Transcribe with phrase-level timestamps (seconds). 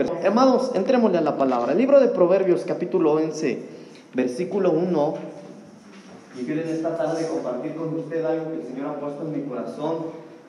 [0.00, 0.24] personas.
[0.24, 1.72] Hermanos, entrémosle a la palabra.
[1.72, 3.58] El libro de Proverbios, capítulo 11,
[4.14, 5.14] versículo 1.
[6.40, 9.32] Y quiero en esta tarde compartir con usted algo que el Señor ha puesto en
[9.32, 9.96] mi corazón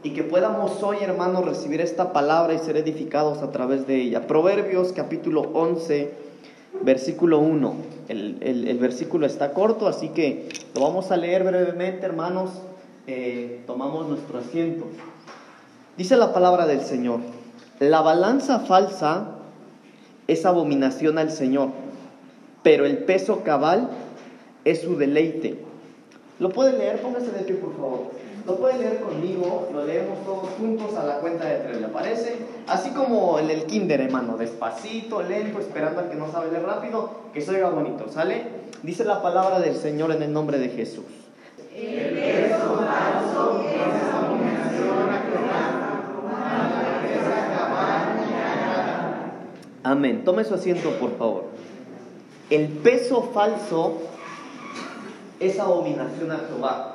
[0.04, 4.26] y que podamos hoy, hermanos, recibir esta palabra y ser edificados a través de ella.
[4.26, 6.14] Proverbios, capítulo 11,
[6.84, 7.74] versículo 1.
[8.08, 12.52] El, el, versículo está corto, así que lo vamos a leer brevemente, hermanos.
[13.06, 14.86] Eh, tomamos nuestro asiento.
[15.98, 17.20] Dice la palabra del Señor,
[17.80, 19.41] la balanza falsa
[20.32, 21.70] es abominación al Señor,
[22.64, 23.90] pero el peso cabal
[24.64, 25.58] es su deleite.
[26.40, 27.02] ¿Lo puede leer?
[27.02, 28.12] Póngase de pie, por favor.
[28.48, 32.38] Lo puede leer conmigo, lo leemos todos juntos a la cuenta de tres, ¿le parece?
[32.66, 37.12] Así como en el kinder, hermano, despacito, lento, esperando a que no sabe leer rápido,
[37.34, 38.44] que se oiga bonito, ¿sale?
[38.82, 41.06] Dice la palabra del Señor en el nombre de Jesús.
[41.76, 44.62] El peso falso es abominación
[49.84, 50.24] Amén.
[50.24, 51.46] Tome su asiento, por favor.
[52.50, 54.02] El peso falso
[55.40, 56.92] es abominación a Jehová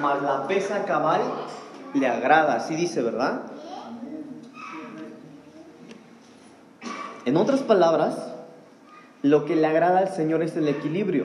[0.00, 1.20] mas la pesa cabal
[1.94, 3.42] le agrada, así dice, ¿verdad?
[7.24, 8.16] En otras palabras,
[9.22, 11.24] lo que le agrada al Señor es el equilibrio.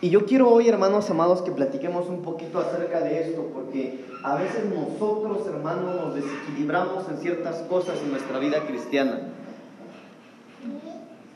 [0.00, 4.36] Y yo quiero hoy, hermanos amados, que platiquemos un poquito acerca de esto, porque a
[4.36, 9.20] veces nosotros, hermanos, nos desequilibramos en ciertas cosas en nuestra vida cristiana.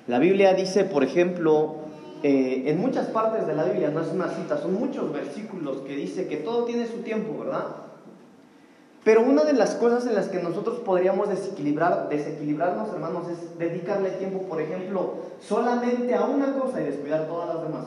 [0.06, 1.76] La Biblia dice, por ejemplo,
[2.22, 5.96] eh, en muchas partes de la Biblia, no es una cita, son muchos versículos que
[5.96, 7.66] dice que todo tiene su tiempo, ¿verdad?
[9.02, 14.10] Pero una de las cosas en las que nosotros podríamos desequilibrar, desequilibrarnos, hermanos, es dedicarle
[14.12, 17.86] tiempo, por ejemplo, solamente a una cosa y descuidar todas las demás.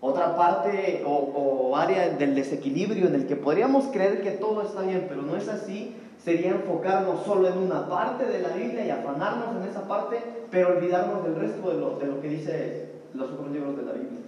[0.00, 5.06] Otra parte o, área del desequilibrio en el que podríamos creer que todo está bien,
[5.08, 9.62] pero no es así, sería enfocarnos solo en una parte de la Biblia y afanarnos
[9.62, 10.18] en esa parte,
[10.50, 13.92] pero olvidarnos del resto de lo, de lo que dice los otros libros de la
[13.92, 14.20] Biblia.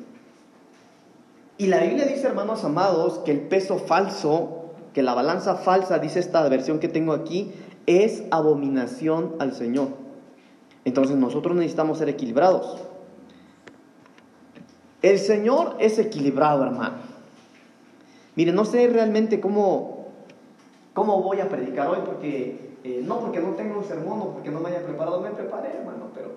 [1.57, 6.19] Y la Biblia dice, hermanos amados, que el peso falso, que la balanza falsa, dice
[6.19, 7.52] esta versión que tengo aquí,
[7.86, 9.89] es abominación al Señor.
[10.85, 12.92] Entonces nosotros necesitamos ser equilibrados.
[15.02, 16.96] El Señor es equilibrado, hermano.
[18.36, 20.02] Mire, no sé realmente cómo
[20.95, 22.01] ¿Cómo voy a predicar hoy?
[22.05, 25.30] Porque, eh, no porque no tengo un sermón o porque no me haya preparado, me
[25.30, 26.33] preparé, hermano, pero,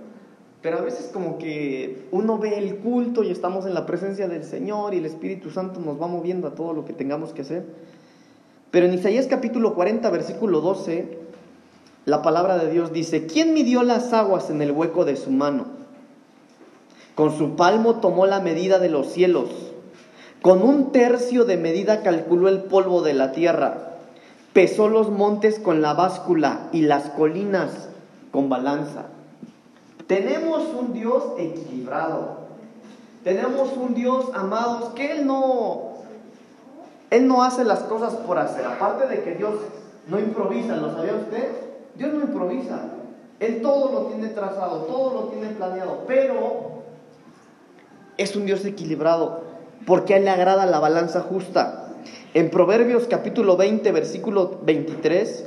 [0.61, 4.45] pero a veces como que uno ve el culto y estamos en la presencia del
[4.45, 7.65] Señor y el Espíritu Santo nos va moviendo a todo lo que tengamos que hacer.
[8.71, 11.17] Pero en Isaías capítulo 40, versículo 12,
[12.05, 15.65] la palabra de Dios dice, ¿quién midió las aguas en el hueco de su mano?
[17.15, 19.49] Con su palmo tomó la medida de los cielos,
[20.41, 23.95] con un tercio de medida calculó el polvo de la tierra
[24.55, 27.89] pesó los montes con la báscula y las colinas
[28.31, 29.03] con balanza.
[30.07, 32.45] Tenemos un Dios equilibrado.
[33.25, 35.95] Tenemos un Dios, amados, que Él no,
[37.09, 38.65] Él no hace las cosas por hacer.
[38.65, 39.55] Aparte de que Dios
[40.07, 41.49] no improvisa, ¿lo sabía usted?
[41.95, 42.79] Dios no improvisa.
[43.41, 46.64] Él todo lo tiene trazado, todo lo tiene planeado, pero
[48.17, 49.43] es un Dios equilibrado
[49.85, 51.89] porque a Él le agrada la balanza justa.
[52.33, 55.45] En Proverbios capítulo 20, versículo 23,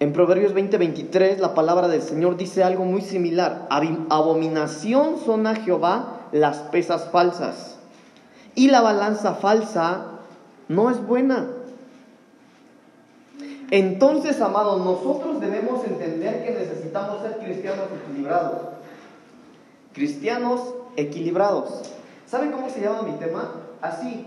[0.00, 3.66] en Proverbios 20, 23, la palabra del Señor dice algo muy similar.
[3.68, 7.78] Abominación son a Jehová las pesas falsas.
[8.54, 10.06] Y la balanza falsa
[10.68, 11.48] no es buena.
[13.70, 18.77] Entonces, amados, nosotros debemos entender que necesitamos ser cristianos equilibrados.
[19.92, 21.82] Cristianos equilibrados.
[22.26, 23.52] ¿Saben cómo se llama mi tema?
[23.80, 24.26] Así.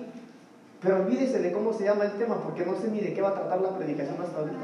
[0.81, 3.29] Pero olvídese de cómo se llama el tema, porque no sé ni de qué va
[3.29, 4.57] a tratar la predicación hasta ahorita.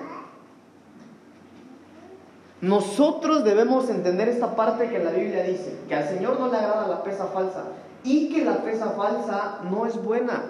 [2.62, 6.88] Nosotros debemos entender esta parte que la Biblia dice, que al Señor no le agrada
[6.88, 7.66] la pesa falsa
[8.03, 10.46] y que la pesa falsa no es buena.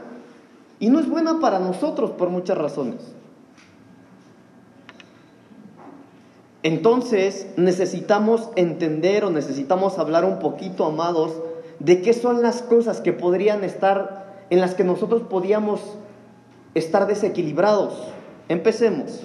[0.80, 3.17] Y no es buena para nosotros por muchas razones.
[6.68, 11.32] Entonces necesitamos entender o necesitamos hablar un poquito, amados,
[11.80, 15.80] de qué son las cosas que podrían estar, en las que nosotros podíamos
[16.76, 17.94] estar desequilibrados.
[18.50, 19.22] Empecemos.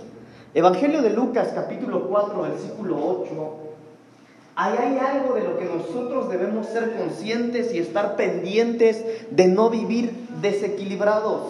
[0.55, 3.57] Evangelio de Lucas capítulo 4 versículo 8.
[4.55, 9.69] Ahí hay algo de lo que nosotros debemos ser conscientes y estar pendientes de no
[9.69, 11.43] vivir desequilibrados.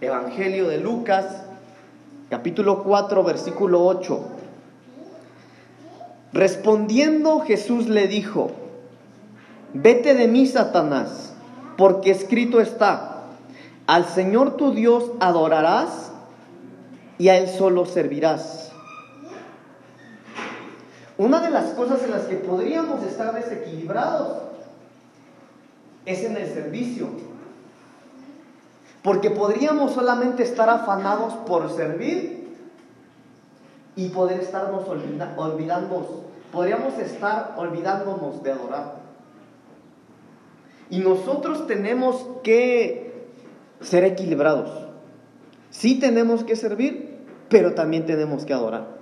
[0.00, 1.24] Evangelio de Lucas
[2.30, 4.33] capítulo 4 versículo 8.
[6.34, 8.50] Respondiendo Jesús le dijo,
[9.72, 11.32] Vete de mí, Satanás,
[11.78, 13.26] porque escrito está,
[13.86, 16.10] Al Señor tu Dios adorarás
[17.18, 18.72] y a Él solo servirás.
[21.18, 24.38] Una de las cosas en las que podríamos estar desequilibrados
[26.04, 27.10] es en el servicio.
[29.04, 32.44] Porque podríamos solamente estar afanados por servir
[33.96, 36.23] y poder estarnos olvidando,
[36.54, 38.94] podríamos estar olvidándonos de adorar.
[40.88, 43.26] Y nosotros tenemos que
[43.80, 44.70] ser equilibrados.
[45.70, 47.18] Sí tenemos que servir,
[47.48, 48.94] pero también tenemos que adorar.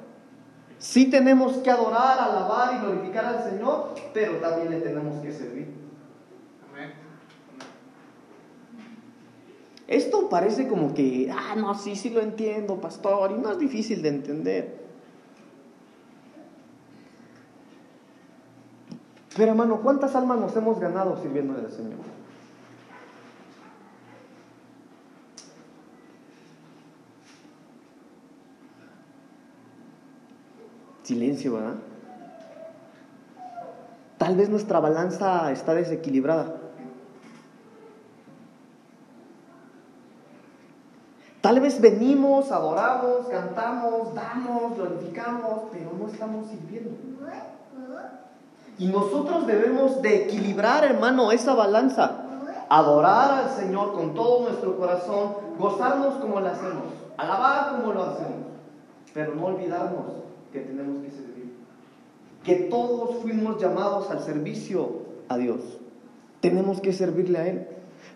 [0.79, 5.83] Sí tenemos que adorar, alabar y glorificar al Señor, pero también le tenemos que servir.
[9.93, 14.01] Esto parece como que, ah, no, sí, sí lo entiendo, pastor, y no es difícil
[14.01, 14.82] de entender.
[19.37, 22.01] Pero hermano, ¿cuántas almas nos hemos ganado sirviendo al Señor?
[31.03, 31.75] Silencio, ¿verdad?
[34.19, 36.57] Tal vez nuestra balanza está desequilibrada.
[41.41, 46.91] Tal vez venimos, adoramos, cantamos, damos, glorificamos, pero no estamos sirviendo.
[48.83, 52.25] Y nosotros debemos de equilibrar, hermano, esa balanza.
[52.69, 56.87] Adorar al Señor con todo nuestro corazón, gozarnos como lo hacemos,
[57.17, 58.49] alabar como lo hacemos,
[59.15, 60.07] pero no olvidarnos
[60.53, 61.55] que tenemos que servir.
[62.43, 65.61] Que todos fuimos llamados al servicio a Dios.
[66.41, 67.69] Tenemos que servirle a Él.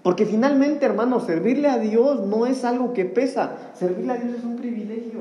[0.02, 3.70] Porque finalmente, hermano, servirle a Dios no es algo que pesa.
[3.74, 5.15] Servirle a Dios es un privilegio.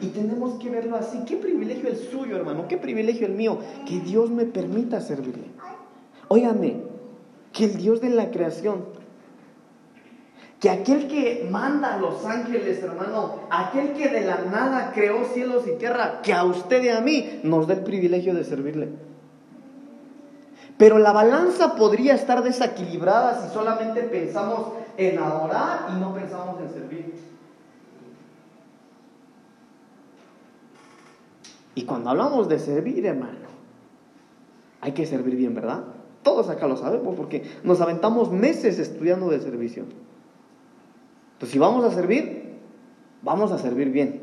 [0.00, 1.18] Y tenemos que verlo así.
[1.26, 2.66] ¿Qué privilegio el suyo, hermano?
[2.68, 3.58] ¿Qué privilegio el mío?
[3.86, 5.44] Que Dios me permita servirle.
[6.28, 6.82] Óigame,
[7.52, 8.84] que el Dios de la creación,
[10.60, 15.64] que aquel que manda a los ángeles, hermano, aquel que de la nada creó cielos
[15.66, 18.88] y tierra, que a usted y a mí nos dé el privilegio de servirle.
[20.76, 26.70] Pero la balanza podría estar desequilibrada si solamente pensamos en adorar y no pensamos en
[26.70, 27.14] servir.
[31.78, 33.46] Y cuando hablamos de servir, hermano,
[34.80, 35.84] hay que servir bien, ¿verdad?
[36.24, 39.84] Todos acá lo sabemos porque nos aventamos meses estudiando de servicio.
[41.34, 42.56] Entonces, si vamos a servir,
[43.22, 44.22] vamos a servir bien.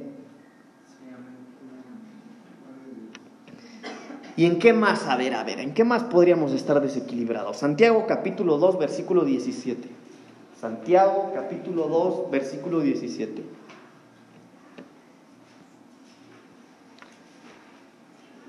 [4.35, 5.07] ¿Y en qué más?
[5.07, 7.55] A ver, a ver, ¿en qué más podríamos estar desequilibrados?
[7.55, 9.87] Santiago capítulo 2, versículo 17.
[10.59, 13.54] Santiago capítulo 2, versículo 17.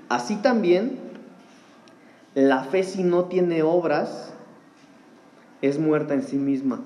[0.09, 0.99] Así también,
[2.33, 4.31] la fe si no tiene obras
[5.61, 6.81] es muerta en sí misma.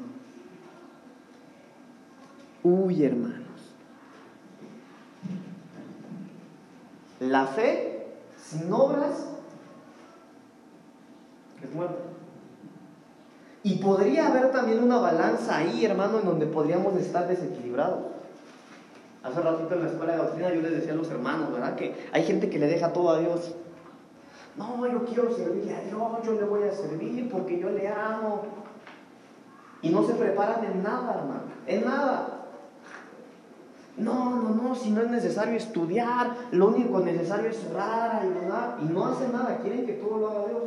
[2.63, 3.41] Uy, hermanos.
[7.19, 8.07] La fe
[8.37, 9.27] sin obras,
[11.63, 11.97] es muerto.
[13.63, 18.10] Y podría haber también una balanza ahí, hermano, en donde podríamos estar desequilibrados.
[19.23, 21.75] Hace ratito en la escuela de doctrina yo les decía a los hermanos, ¿verdad?
[21.75, 23.53] Que hay gente que le deja todo a Dios.
[24.57, 28.43] No, yo quiero servirle a Dios, yo le voy a servir porque yo le amo.
[29.83, 32.41] Y no se preparan en nada, hermano, en nada.
[33.97, 38.85] No, no, no, si no es necesario estudiar, lo único necesario es orar, ayudar, y
[38.85, 40.63] no hace nada, quieren que todo lo haga Dios.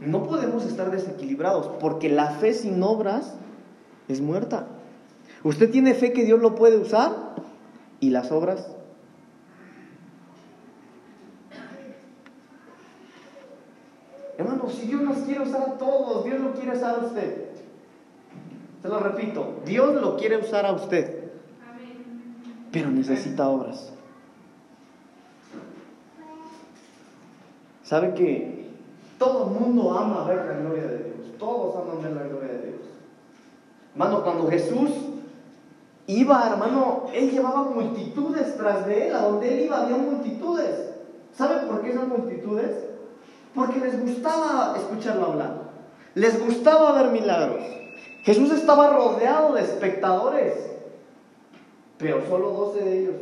[0.00, 3.34] No podemos estar desequilibrados, porque la fe sin obras
[4.08, 4.66] es muerta.
[5.42, 7.30] Usted tiene fe que Dios lo puede usar,
[8.00, 8.66] y las obras.
[14.38, 17.50] Hermano, si Dios nos quiere usar a todos, Dios lo quiere usar a usted.
[18.80, 21.30] Se lo repito, Dios lo quiere usar a usted,
[22.72, 23.92] pero necesita obras.
[27.84, 28.70] ¿Sabe que
[29.18, 31.38] todo el mundo ama ver la gloria de Dios?
[31.38, 32.80] Todos aman ver la gloria de Dios.
[33.92, 34.90] Hermano, cuando Jesús
[36.06, 40.90] iba, hermano, él llevaba multitudes tras de él, a donde él iba había multitudes.
[41.32, 42.84] ¿Sabe por qué esas multitudes?
[43.54, 45.54] Porque les gustaba escucharlo hablar,
[46.14, 47.64] les gustaba ver milagros.
[48.22, 50.54] Jesús estaba rodeado de espectadores,
[51.98, 53.14] pero solo doce de ellos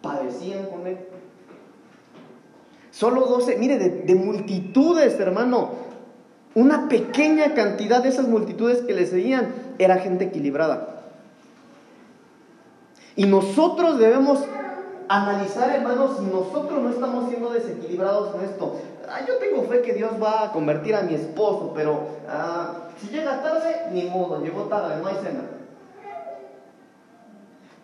[0.00, 0.98] padecían con él.
[2.90, 5.70] Solo doce, mire, de, multitudes, hermano.
[6.54, 10.98] Una pequeña cantidad de esas multitudes que le seguían era gente equilibrada.
[13.16, 14.44] Y nosotros debemos
[15.08, 18.80] analizar, hermanos, si nosotros no estamos siendo desequilibrados en esto.
[19.08, 23.08] ah, yo tengo fe que Dios va a convertir a mi esposo, pero ah, si
[23.08, 25.40] llega tarde, ni modo, llegó tarde, no hay cena.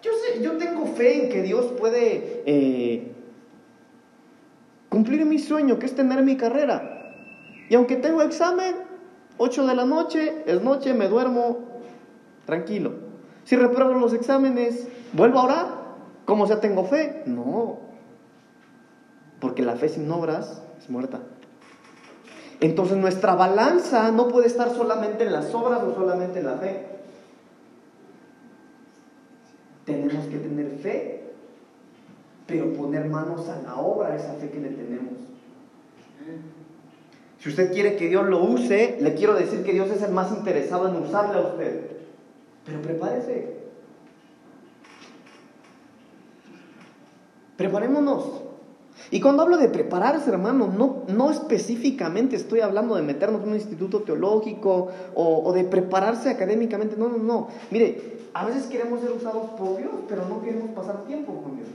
[0.03, 3.15] Yo, sé, yo tengo fe en que Dios puede eh,
[4.91, 7.04] cumplir mi sueño, que es tener mi carrera.
[7.69, 8.75] Y aunque tengo examen,
[9.39, 11.59] 8 de la noche, es noche, me duermo
[12.47, 12.93] tranquilo.
[13.45, 15.67] Si repruebo los exámenes, ¿vuelvo a orar?
[16.25, 17.23] ¿Cómo sea tengo fe?
[17.27, 17.79] No.
[19.41, 21.21] Porque la fe sin obras es muerta.
[22.61, 26.87] Entonces nuestra balanza no puede estar solamente en las obras o solamente en la fe.
[29.85, 31.35] Tenemos que tener fe,
[32.47, 35.13] pero poner manos a la obra esa fe que le tenemos.
[37.45, 40.33] Si usted quiere que Dios lo use, le quiero decir que Dios es el más
[40.33, 41.91] interesado en usarle a usted.
[42.65, 43.59] Pero prepárese.
[47.59, 48.25] Preparémonos.
[49.11, 53.57] Y cuando hablo de prepararse, hermano, no, no específicamente estoy hablando de meternos en un
[53.57, 56.97] instituto teológico o, o, de prepararse académicamente.
[56.97, 57.49] No, no, no.
[57.71, 61.69] Mire, a veces queremos ser usados por Dios, pero no queremos pasar tiempo con Dios.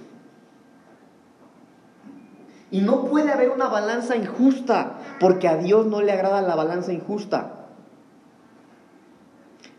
[2.72, 6.94] Y no puede haber una balanza injusta, porque a Dios no le agrada la balanza
[6.94, 7.54] injusta.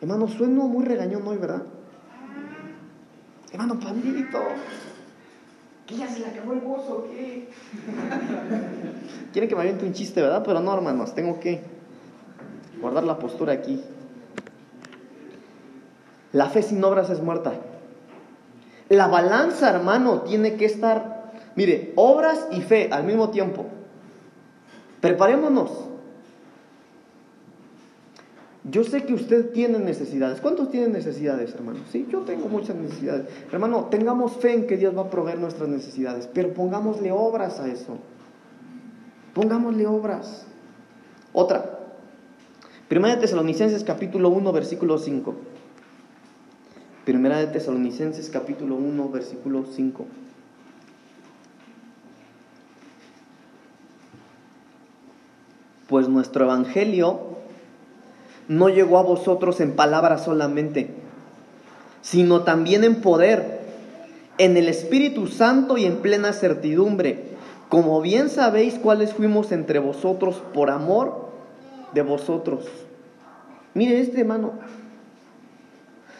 [0.00, 1.62] Hermano, sueno muy regañón hoy, ¿verdad?
[3.52, 4.38] Hermano Pandito,
[5.87, 7.09] ¿qué ya se le acabó el gozo?
[7.11, 7.49] ¿Qué?
[9.32, 10.42] Quieren que me aviente un chiste, ¿verdad?
[10.44, 11.62] Pero no, hermanos, tengo que
[12.80, 13.82] guardar la postura aquí.
[16.32, 17.52] La fe sin obras es muerta.
[18.88, 21.20] La balanza, hermano, tiene que estar
[21.57, 23.66] Mire, obras y fe al mismo tiempo.
[25.00, 25.71] Preparémonos.
[28.64, 30.40] Yo sé que usted tiene necesidades.
[30.40, 31.80] ¿Cuántos tienen necesidades, hermano?
[31.90, 33.26] Sí, yo tengo muchas necesidades.
[33.50, 37.69] Hermano, tengamos fe en que Dios va a proveer nuestras necesidades, pero pongámosle obras a
[37.69, 37.97] eso.
[39.35, 40.47] Pongámosle obras.
[41.33, 41.78] Otra.
[42.88, 45.35] Primera de Tesalonicenses capítulo 1, versículo 5.
[47.04, 50.04] Primera de Tesalonicenses capítulo 1, versículo 5.
[55.90, 57.18] Pues nuestro Evangelio
[58.47, 60.94] no llegó a vosotros en palabras solamente,
[62.00, 63.61] sino también en poder,
[64.38, 67.30] en el Espíritu Santo y en plena certidumbre,
[67.68, 71.30] como bien sabéis cuáles fuimos entre vosotros por amor
[71.92, 72.66] de vosotros.
[73.75, 74.52] Mire este hermano,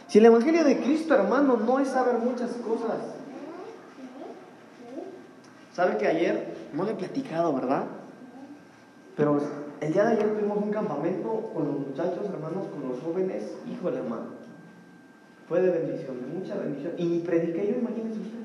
[0.09, 2.99] si el Evangelio de Cristo, hermano, no es saber muchas cosas.
[5.77, 7.85] ¿Sabe que ayer, no le he platicado, verdad?
[9.21, 9.39] Pero
[9.83, 13.53] el día de ayer tuvimos un campamento con los muchachos, hermanos, con los jóvenes.
[13.71, 14.29] Híjole, hermano.
[15.47, 16.95] Fue de bendición, mucha bendición.
[16.97, 18.39] Y prediqué yo, imagínense usted.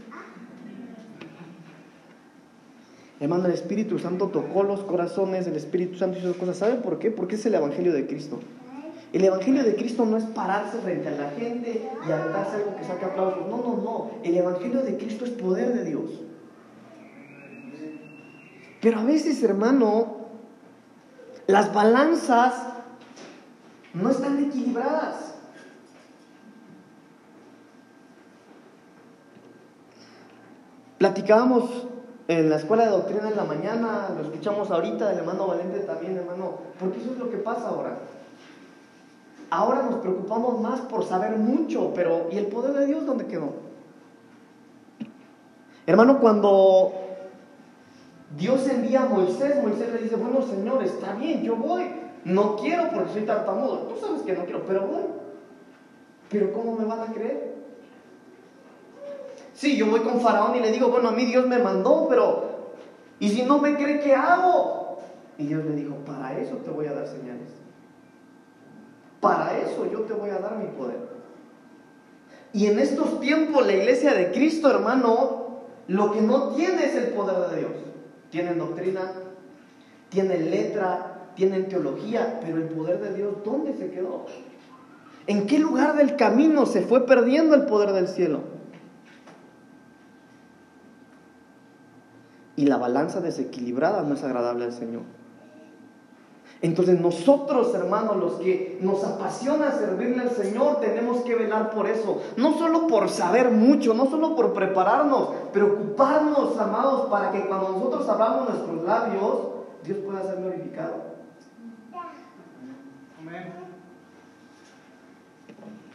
[3.21, 6.57] Hermano, el Espíritu Santo tocó los corazones, el Espíritu Santo hizo cosas.
[6.57, 7.09] ¿Saben por qué?
[7.09, 8.41] Porque es el Evangelio de Cristo.
[9.13, 12.83] El Evangelio de Cristo no es pararse frente a la gente y aventarse algo que
[12.83, 13.47] saque aplausos.
[13.47, 14.11] No, no, no.
[14.25, 16.21] El Evangelio de Cristo es poder de Dios.
[18.81, 20.14] Pero a veces, hermano,
[21.47, 22.53] las balanzas
[23.93, 25.33] no están equilibradas.
[30.97, 31.87] Platicábamos
[32.27, 36.17] en la escuela de doctrina en la mañana, lo escuchamos ahorita del hermano Valente también,
[36.17, 37.97] hermano, porque eso es lo que pasa ahora.
[39.51, 43.53] Ahora nos preocupamos más por saber mucho, pero ¿y el poder de Dios dónde quedó?
[45.85, 47.04] Hermano, cuando
[48.37, 51.85] Dios envía a Moisés, Moisés le dice, bueno Señor, está bien, yo voy.
[52.25, 53.87] No quiero porque soy tartamudo.
[53.87, 55.03] Tú sabes que no quiero, pero voy.
[56.29, 57.55] Pero ¿cómo me van a creer?
[59.53, 62.73] Sí, yo voy con Faraón y le digo, bueno, a mí Dios me mandó, pero
[63.19, 64.97] ¿y si no me cree, qué hago?
[65.37, 67.49] Y Dios le dijo, para eso te voy a dar señales.
[69.21, 70.99] Para eso yo te voy a dar mi poder.
[72.51, 77.09] Y en estos tiempos la iglesia de Cristo, hermano, lo que no tiene es el
[77.09, 77.71] poder de Dios
[78.29, 79.11] tienen doctrina,
[80.09, 84.25] tienen letra, tienen teología, pero el poder de Dios, ¿dónde se quedó?
[85.27, 88.41] ¿En qué lugar del camino se fue perdiendo el poder del cielo?
[92.55, 95.01] Y la balanza desequilibrada no es agradable al Señor.
[96.61, 102.21] Entonces nosotros, hermanos, los que nos apasiona servirle al Señor, tenemos que velar por eso.
[102.37, 108.07] No solo por saber mucho, no solo por prepararnos, preocuparnos, amados, para que cuando nosotros
[108.09, 109.39] hablamos nuestros labios,
[109.83, 111.15] Dios pueda ser glorificado.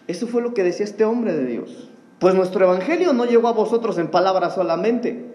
[0.07, 1.89] Eso fue lo que decía este hombre de Dios.
[2.19, 5.27] Pues nuestro evangelio no llegó a vosotros en palabras solamente,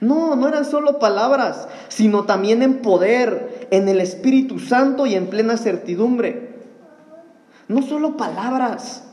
[0.00, 5.28] No, no eran solo palabras, sino también en poder, en el Espíritu Santo y en
[5.28, 6.56] plena certidumbre.
[7.68, 9.04] No solo palabras.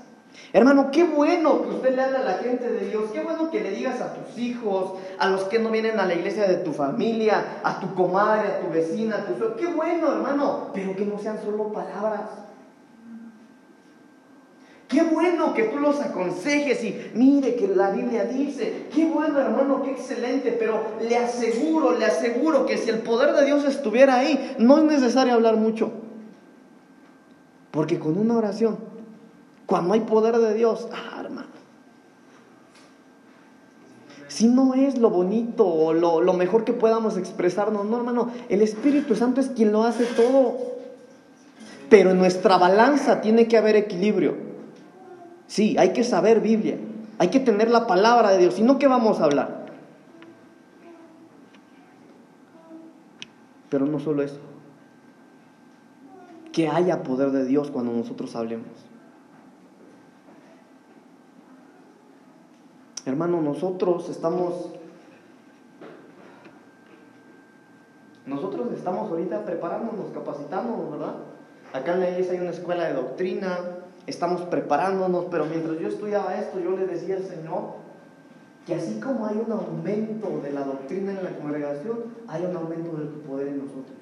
[0.53, 3.61] Hermano, qué bueno que usted le hable a la gente de Dios, qué bueno que
[3.61, 6.71] le digas a tus hijos, a los que no vienen a la iglesia de tu
[6.71, 11.19] familia, a tu comadre, a tu vecina, a tu qué bueno, hermano, pero que no
[11.19, 12.44] sean solo palabras.
[14.95, 19.83] Qué bueno que tú los aconsejes y mire que la Biblia dice, qué bueno hermano,
[19.83, 24.55] qué excelente, pero le aseguro, le aseguro que si el poder de Dios estuviera ahí,
[24.57, 25.91] no es necesario hablar mucho.
[27.71, 28.77] Porque con una oración,
[29.65, 31.49] cuando hay poder de Dios, ah, hermano,
[34.29, 38.61] si no es lo bonito o lo, lo mejor que podamos expresarnos, no hermano, el
[38.61, 40.55] Espíritu Santo es quien lo hace todo.
[41.89, 44.54] Pero en nuestra balanza tiene que haber equilibrio.
[45.47, 46.77] Sí, hay que saber Biblia,
[47.19, 49.65] hay que tener la palabra de Dios, si no, ¿qué vamos a hablar?
[53.69, 54.39] Pero no solo eso,
[56.51, 58.67] que haya poder de Dios cuando nosotros hablemos.
[63.05, 64.71] Hermano, nosotros estamos
[68.25, 71.15] nosotros estamos ahorita preparándonos, capacitándonos, ¿verdad?
[71.73, 73.59] Acá en la iglesia hay una escuela de doctrina,
[74.07, 77.85] estamos preparándonos, pero mientras yo estudiaba esto, yo le decía al Señor
[78.65, 82.97] que así como hay un aumento de la doctrina en la congregación, hay un aumento
[82.97, 83.97] del poder en nosotros.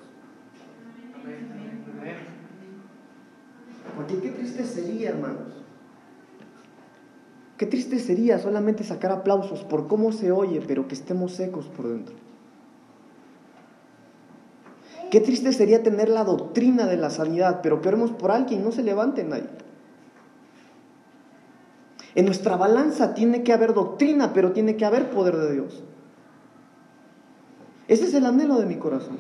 [3.96, 5.64] Porque qué triste sería, hermanos.
[7.58, 11.88] Qué triste sería solamente sacar aplausos por cómo se oye, pero que estemos secos por
[11.88, 12.16] dentro.
[15.12, 18.72] Qué triste sería tener la doctrina de la sanidad, pero que oremos por alguien no
[18.72, 19.50] se levante nadie.
[22.16, 25.84] En nuestra balanza tiene que haber doctrina, pero tiene que haber poder de Dios.
[27.88, 29.18] Ese es el anhelo de mi corazón.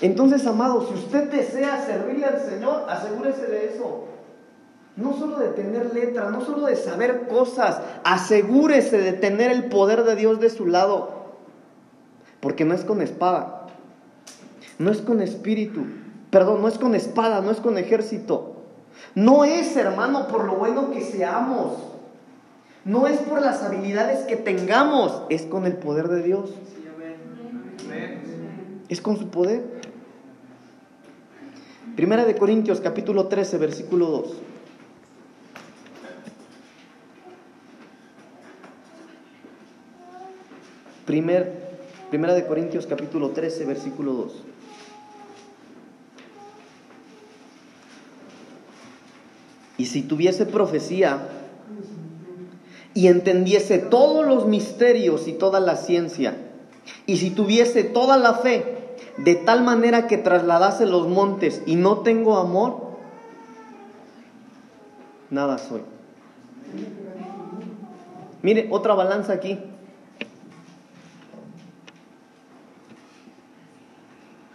[0.00, 4.04] Entonces, amado, si usted desea servirle al Señor, asegúrese de eso.
[4.96, 10.04] No solo de tener letra, no solo de saber cosas, asegúrese de tener el poder
[10.04, 11.10] de Dios de su lado.
[12.40, 13.66] Porque no es con espada,
[14.78, 15.84] no es con espíritu,
[16.30, 18.55] perdón, no es con espada, no es con ejército.
[19.14, 21.78] No es, hermano, por lo bueno que seamos.
[22.84, 26.50] No es por las habilidades que tengamos, es con el poder de Dios.
[28.88, 29.64] Es con su poder.
[31.96, 34.34] Primera de Corintios capítulo 13, versículo 2.
[41.06, 41.52] Primer,
[42.10, 44.42] primera de Corintios capítulo 13, versículo 2.
[49.78, 51.28] Y si tuviese profecía
[52.94, 56.36] y entendiese todos los misterios y toda la ciencia,
[57.06, 58.76] y si tuviese toda la fe,
[59.18, 62.96] de tal manera que trasladase los montes y no tengo amor,
[65.30, 65.82] nada soy.
[68.42, 69.58] Mire, otra balanza aquí.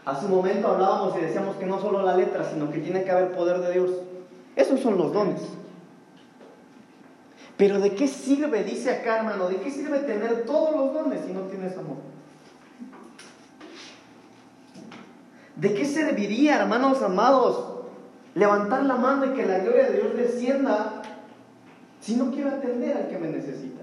[0.06, 3.12] Hace un momento hablábamos y decíamos que no solo la letra, sino que tiene que
[3.12, 3.92] haber poder de Dios.
[4.56, 5.42] Esos son los dones.
[7.58, 11.32] Pero ¿de qué sirve, dice acá hermano, de qué sirve tener todos los dones si
[11.32, 11.98] no tienes amor?
[15.56, 17.84] ¿De qué serviría, hermanos amados,
[18.34, 21.04] levantar la mano y que la gloria de Dios descienda
[22.00, 23.82] si no quiero atender al que me necesita?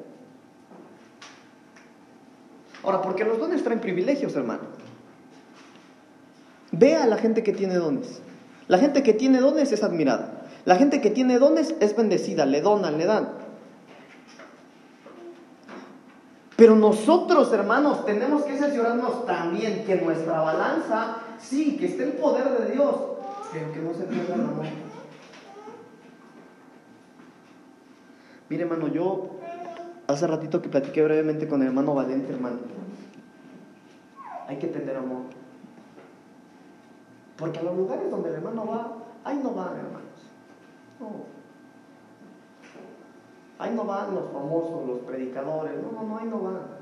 [2.82, 4.62] Ahora, porque los dones traen privilegios, hermano.
[6.72, 8.22] Vea a la gente que tiene dones.
[8.66, 10.37] La gente que tiene dones es admirada.
[10.68, 13.30] La gente que tiene dones es bendecida, le donan, le dan.
[16.56, 22.50] Pero nosotros, hermanos, tenemos que cerciorarnos también que nuestra balanza, sí, que esté el poder
[22.50, 22.96] de Dios,
[23.50, 24.66] pero que no se pierda el amor.
[28.50, 29.36] Mire, hermano, yo
[30.06, 32.58] hace ratito que platiqué brevemente con el hermano Valente, hermano.
[34.46, 35.22] Hay que tener amor.
[37.38, 40.07] Porque a los lugares donde el hermano va, ahí no va, hermano.
[43.58, 45.72] Ahí no van los famosos, los predicadores.
[45.82, 46.78] No, no, no, ahí no van.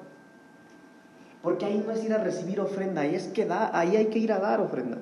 [1.42, 4.18] Porque ahí no es ir a recibir ofrenda, ahí es que da, ahí hay que
[4.18, 4.98] ir a dar ofrenda.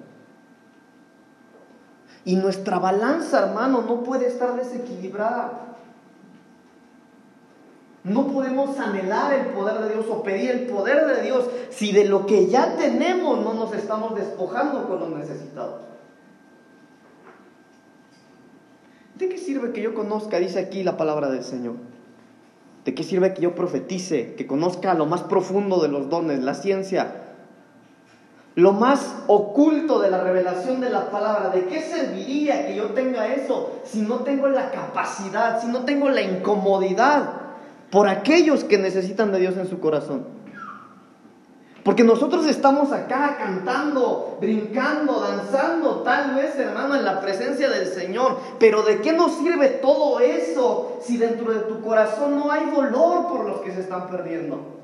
[2.24, 5.60] Y nuestra balanza, hermano, no puede estar desequilibrada.
[8.04, 12.04] No podemos anhelar el poder de Dios o pedir el poder de Dios si de
[12.04, 15.93] lo que ya tenemos no nos estamos despojando con los necesitados.
[19.14, 21.74] ¿De qué sirve que yo conozca, dice aquí la palabra del Señor?
[22.84, 26.54] ¿De qué sirve que yo profetice, que conozca lo más profundo de los dones, la
[26.54, 27.22] ciencia,
[28.56, 31.50] lo más oculto de la revelación de la palabra?
[31.50, 36.10] ¿De qué serviría que yo tenga eso si no tengo la capacidad, si no tengo
[36.10, 37.40] la incomodidad
[37.90, 40.43] por aquellos que necesitan de Dios en su corazón?
[41.84, 48.38] Porque nosotros estamos acá cantando, brincando, danzando, tal vez hermano, en la presencia del Señor.
[48.58, 53.28] Pero ¿de qué nos sirve todo eso si dentro de tu corazón no hay dolor
[53.28, 54.80] por los que se están perdiendo?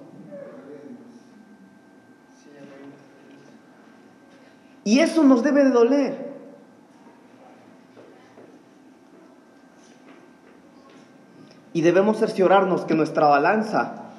[4.84, 6.30] Y eso nos debe de doler.
[11.72, 14.10] Y debemos cerciorarnos que nuestra balanza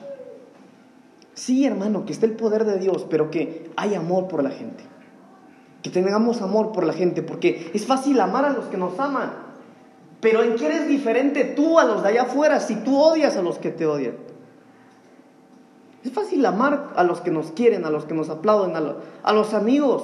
[1.33, 4.83] Sí, hermano, que esté el poder de Dios, pero que hay amor por la gente.
[5.81, 9.31] Que tengamos amor por la gente, porque es fácil amar a los que nos aman.
[10.19, 13.41] Pero ¿en qué eres diferente tú a los de allá afuera si tú odias a
[13.41, 14.15] los que te odian?
[16.03, 19.33] Es fácil amar a los que nos quieren, a los que nos aplauden, a, a
[19.33, 20.03] los amigos.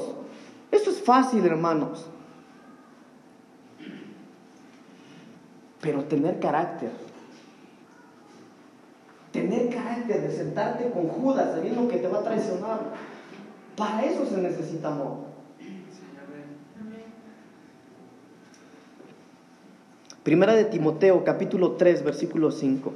[0.72, 2.06] Eso es fácil, hermanos.
[5.82, 7.07] Pero tener carácter
[9.42, 12.80] tener carácter de sentarte con Judas sabiendo que te va a traicionar.
[13.76, 15.28] Para eso se necesita amor.
[20.24, 22.94] Primera de Timoteo, capítulo 3, versículo 5.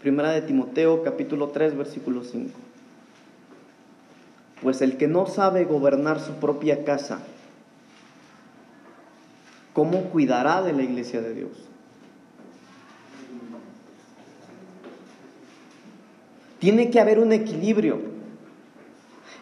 [0.00, 2.50] Primera de Timoteo, capítulo 3, versículo 5.
[4.62, 7.20] Pues el que no sabe gobernar su propia casa,
[9.78, 11.52] ¿cómo cuidará de la iglesia de Dios?
[16.58, 18.00] Tiene que haber un equilibrio.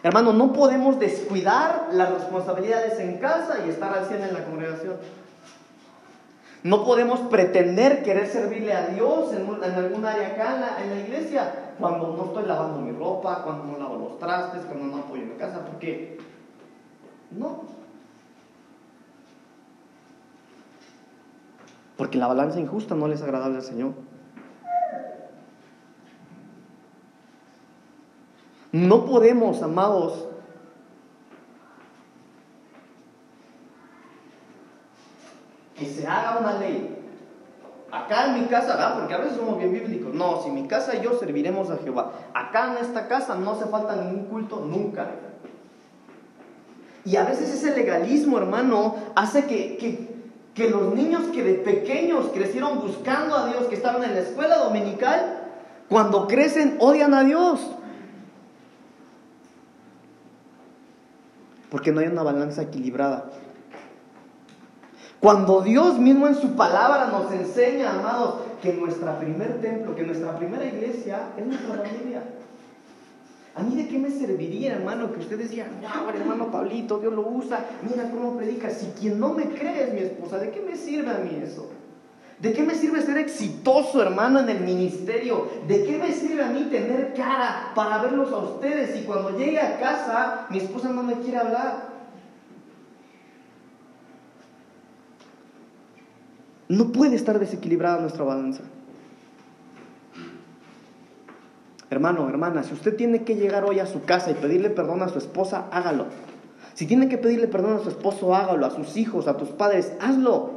[0.03, 4.97] Hermano, no podemos descuidar las responsabilidades en casa y estar al 100 en la congregación.
[6.61, 12.15] No podemos pretender querer servirle a Dios en, algún área acá en la, iglesia cuando
[12.15, 15.65] no estoy lavando mi ropa, cuando no lavo los trastes, cuando no apoyo mi casa,
[15.65, 16.19] porque
[17.31, 17.76] no.
[21.97, 23.93] Porque la balanza injusta no le es agradable al Señor.
[28.71, 30.27] No podemos, amados,
[35.75, 36.93] que se haga una ley.
[37.91, 40.13] Acá en mi casa, ah, porque a veces somos bien bíblicos.
[40.13, 42.11] No, si mi casa y yo serviremos a Jehová.
[42.33, 45.07] Acá en esta casa no hace falta ningún culto nunca.
[47.05, 50.06] Y a veces ese legalismo, hermano, hace que, que
[50.57, 54.57] que los niños que de pequeños crecieron buscando a Dios, que estaban en la escuela
[54.57, 55.43] dominical,
[55.87, 57.61] cuando crecen odian a Dios.
[61.69, 63.29] Porque no hay una balanza equilibrada.
[65.19, 70.39] Cuando Dios mismo en su palabra nos enseña, amados, que nuestra primer templo, que nuestra
[70.39, 72.23] primera iglesia es nuestra familia.
[73.57, 77.27] ¿A mí de qué me serviría, hermano, que ustedes digan, wow, hermano Pablito, Dios lo
[77.27, 78.69] usa, mira cómo predica?
[78.69, 81.67] Si quien no me cree es mi esposa, ¿de qué me sirve a mí eso?
[82.39, 85.47] ¿De qué me sirve ser exitoso, hermano, en el ministerio?
[85.67, 89.59] ¿De qué me sirve a mí tener cara para verlos a ustedes y cuando llegue
[89.59, 91.97] a casa mi esposa no me quiere hablar?
[96.69, 98.61] No puede estar desequilibrada nuestra balanza.
[101.89, 105.09] Hermano, hermana, si usted tiene que llegar hoy a su casa y pedirle perdón a
[105.09, 106.07] su esposa, hágalo.
[106.73, 108.65] Si tiene que pedirle perdón a su esposo, hágalo.
[108.65, 110.51] A sus hijos, a tus padres, hazlo.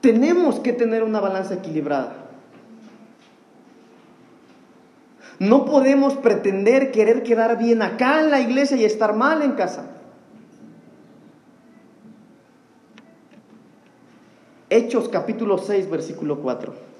[0.00, 2.14] Tenemos que tener una balanza equilibrada.
[5.38, 9.86] No podemos pretender querer quedar bien acá en la iglesia y estar mal en casa.
[14.70, 16.91] Hechos capítulo 6, versículo 4.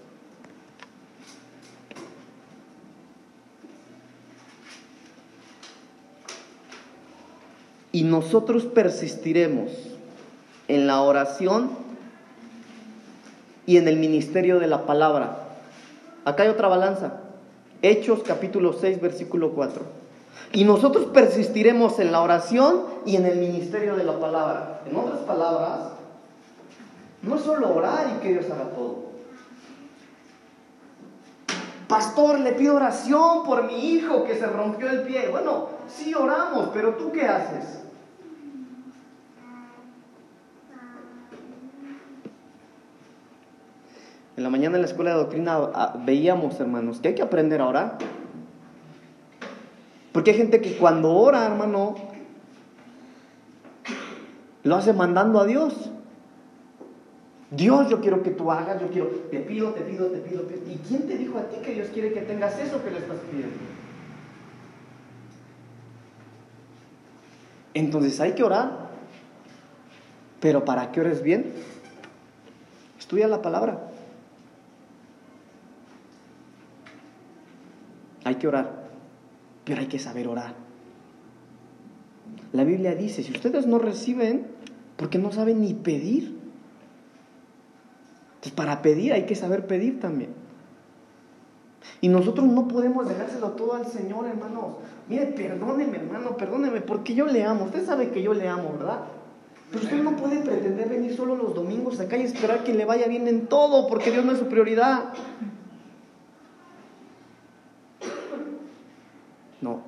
[7.92, 9.70] Y nosotros persistiremos
[10.66, 11.70] en la oración
[13.66, 15.36] y en el ministerio de la palabra.
[16.24, 17.20] Acá hay otra balanza.
[17.82, 19.82] Hechos capítulo 6, versículo 4.
[20.52, 24.82] Y nosotros persistiremos en la oración y en el ministerio de la palabra.
[24.88, 25.92] En otras palabras,
[27.22, 29.12] no es solo orar y que Dios haga todo.
[31.88, 35.28] Pastor, le pido oración por mi hijo que se rompió el pie.
[35.28, 37.82] Bueno, sí oramos, pero tú qué haces?
[44.36, 47.60] En la mañana en la escuela de doctrina ah, veíamos, hermanos, que hay que aprender
[47.60, 47.98] a orar.
[50.12, 51.94] Porque hay gente que cuando ora, hermano,
[54.64, 55.90] Lo hace mandando a Dios.
[57.50, 60.54] Dios, yo quiero que tú hagas, yo quiero, te pido, te pido, te pido, te
[60.54, 60.72] pido.
[60.72, 63.18] ¿Y quién te dijo a ti que Dios quiere que tengas eso que le estás
[63.30, 63.56] pidiendo?
[67.74, 68.90] Entonces hay que orar.
[70.40, 71.52] Pero para que ores bien,
[72.98, 73.88] estudia la palabra.
[78.24, 78.88] Hay que orar,
[79.64, 80.54] pero hay que saber orar.
[82.52, 84.46] La Biblia dice, si ustedes no reciben,
[84.96, 86.38] porque no saben ni pedir.
[88.34, 90.30] Entonces, para pedir hay que saber pedir también.
[92.00, 94.76] Y nosotros no podemos dejárselo todo al Señor, hermanos.
[95.08, 97.64] Mire, perdóneme, hermano, perdóneme, porque yo le amo.
[97.64, 99.00] Usted sabe que yo le amo, ¿verdad?
[99.70, 103.08] Pero usted no puede pretender venir solo los domingos acá y esperar que le vaya
[103.08, 105.14] bien en todo, porque Dios no es su prioridad.
[109.60, 109.80] No.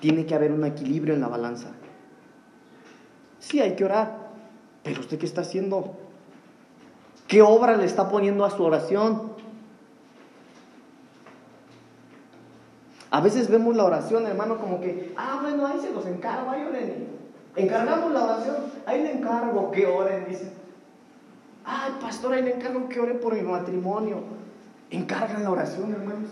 [0.00, 1.68] Tiene que haber un equilibrio en la balanza.
[3.38, 4.30] Sí, hay que orar,
[4.82, 5.96] pero usted qué está haciendo?
[7.28, 9.33] ¿Qué obra le está poniendo a su oración?
[13.14, 16.64] A veces vemos la oración, hermano, como que, ah, bueno, ahí se los encargo, ahí
[16.64, 17.06] oren.
[17.54, 20.50] Encargamos la oración, ahí le encargo que oren, dice.
[21.64, 24.16] Ay, pastor, ahí le encargo que ore por mi matrimonio.
[24.90, 26.28] Encargan la oración, hermanos.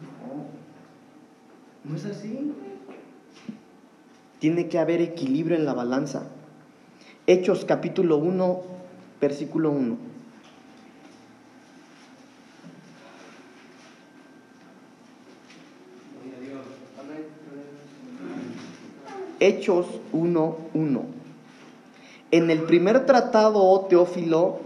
[0.00, 2.54] No, no es así.
[4.38, 6.22] Tiene que haber equilibrio en la balanza.
[7.26, 8.62] Hechos capítulo 1,
[9.20, 10.15] versículo 1.
[19.46, 21.02] Hechos 1.1.
[22.32, 24.58] En el primer tratado, oh Teófilo,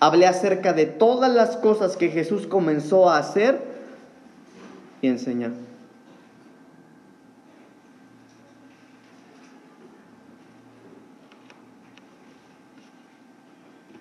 [0.00, 3.62] hablé acerca de todas las cosas que Jesús comenzó a hacer
[5.00, 5.52] y enseñar.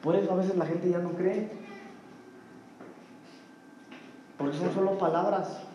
[0.04, 1.50] Por eso a veces la gente ya no cree.
[4.38, 5.71] Porque son solo palabras.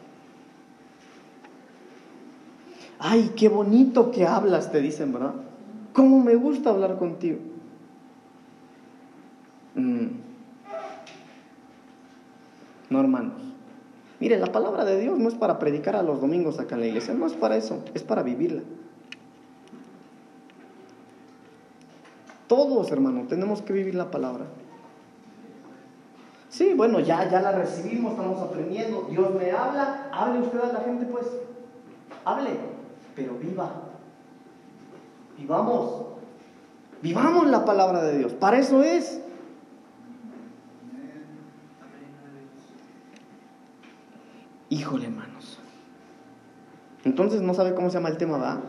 [2.99, 5.35] Ay, qué bonito que hablas, te dicen, ¿verdad?
[5.93, 7.39] ¿Cómo me gusta hablar contigo?
[9.75, 10.07] Mm.
[12.89, 13.35] No, hermanos.
[14.19, 16.87] Mire, la palabra de Dios no es para predicar a los domingos acá en la
[16.87, 18.63] iglesia, no es para eso, es para vivirla.
[22.47, 24.47] Todos, hermanos, tenemos que vivir la palabra.
[26.49, 29.09] Sí, bueno, ya, ya la recibimos, estamos aprendiendo.
[29.11, 31.27] Dios me habla, hable usted a la gente, pues.
[32.25, 32.76] Hable
[33.17, 33.73] pero viva.
[35.39, 36.07] Vivamos.
[37.03, 38.35] Vivamos la palabra de Dios.
[38.35, 39.21] Para eso es.
[44.69, 45.59] Híjole, hermanos.
[47.05, 48.61] Entonces no sabe cómo se llama el tema, ¿va?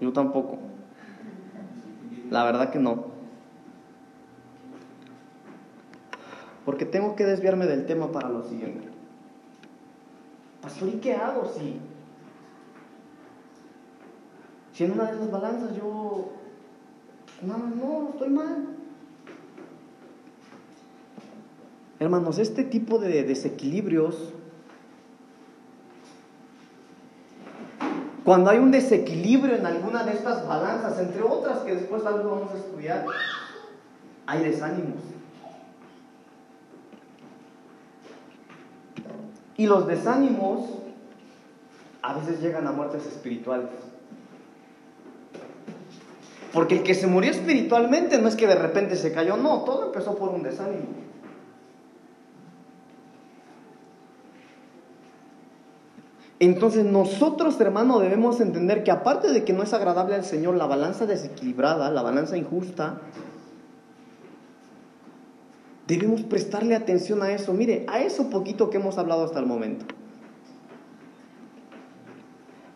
[0.00, 0.58] Yo tampoco.
[2.30, 3.06] La verdad que no.
[6.64, 8.88] Porque tengo que desviarme del tema para lo siguiente.
[10.60, 11.80] Pastor, ¿y qué hago si
[14.76, 16.32] si en una de esas balanzas yo,
[17.40, 18.66] no, no, estoy mal.
[21.98, 24.34] Hermanos, este tipo de desequilibrios,
[28.22, 32.52] cuando hay un desequilibrio en alguna de estas balanzas, entre otras que después algo vamos
[32.52, 33.06] a estudiar,
[34.26, 35.00] hay desánimos.
[39.56, 40.68] Y los desánimos
[42.02, 43.85] a veces llegan a muertes espirituales.
[46.56, 49.84] Porque el que se murió espiritualmente no es que de repente se cayó, no, todo
[49.84, 50.86] empezó por un desánimo.
[56.40, 60.64] Entonces nosotros, hermano, debemos entender que aparte de que no es agradable al Señor la
[60.64, 63.02] balanza desequilibrada, la balanza injusta,
[65.86, 67.52] debemos prestarle atención a eso.
[67.52, 69.84] Mire, a eso poquito que hemos hablado hasta el momento.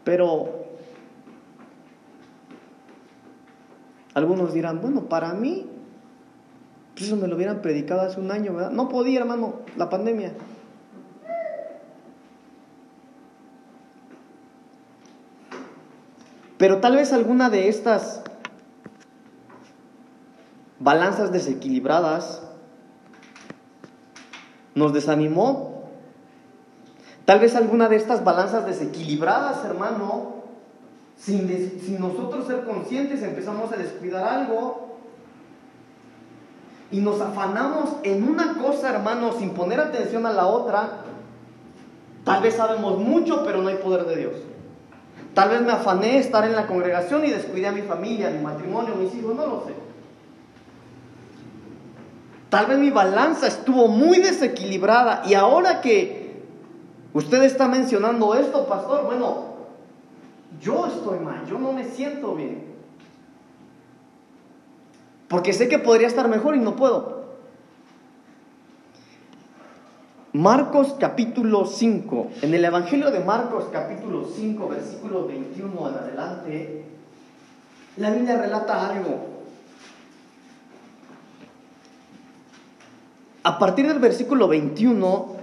[0.05, 0.60] Pero
[4.15, 5.67] Algunos dirán, bueno, para mí,
[6.95, 8.71] pues eso me lo hubieran predicado hace un año, ¿verdad?
[8.71, 10.33] No podía, hermano, la pandemia.
[16.59, 18.23] Pero tal vez alguna de estas
[20.79, 22.43] balanzas desequilibradas
[24.75, 25.85] nos desanimó.
[27.25, 30.40] Tal vez alguna de estas balanzas desequilibradas, hermano,
[31.21, 34.97] sin, nosotros ser conscientes empezamos a descuidar algo
[36.91, 41.03] y nos afanamos en una cosa, hermano, sin poner atención a la otra,
[42.25, 44.33] tal vez sabemos mucho, pero no hay poder de Dios.
[45.35, 48.97] Tal vez me afané estar en la congregación y descuidé a mi familia, mi matrimonio,
[48.97, 49.75] mis hijos, no lo sé.
[52.49, 56.43] Tal vez mi balanza estuvo muy desequilibrada y ahora que
[57.13, 59.51] usted está mencionando esto, pastor, bueno,
[60.61, 62.65] yo estoy mal, yo no me siento bien.
[65.29, 67.21] Porque sé que podría estar mejor y no puedo.
[70.33, 76.85] Marcos capítulo 5, en el Evangelio de Marcos capítulo 5, versículo 21 en adelante,
[77.97, 79.27] la Biblia relata algo.
[83.43, 85.40] A partir del versículo 21,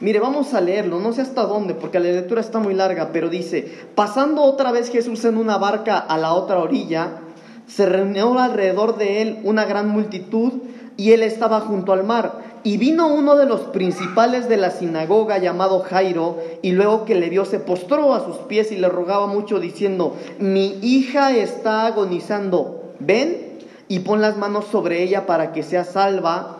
[0.00, 3.28] Mire, vamos a leerlo, no sé hasta dónde, porque la lectura está muy larga, pero
[3.28, 7.18] dice, pasando otra vez Jesús en una barca a la otra orilla,
[7.68, 10.54] se reunió alrededor de él una gran multitud
[10.96, 12.48] y él estaba junto al mar.
[12.62, 17.28] Y vino uno de los principales de la sinagoga llamado Jairo, y luego que le
[17.28, 22.94] vio se postró a sus pies y le rogaba mucho diciendo, mi hija está agonizando,
[23.00, 26.56] ven y pon las manos sobre ella para que sea salva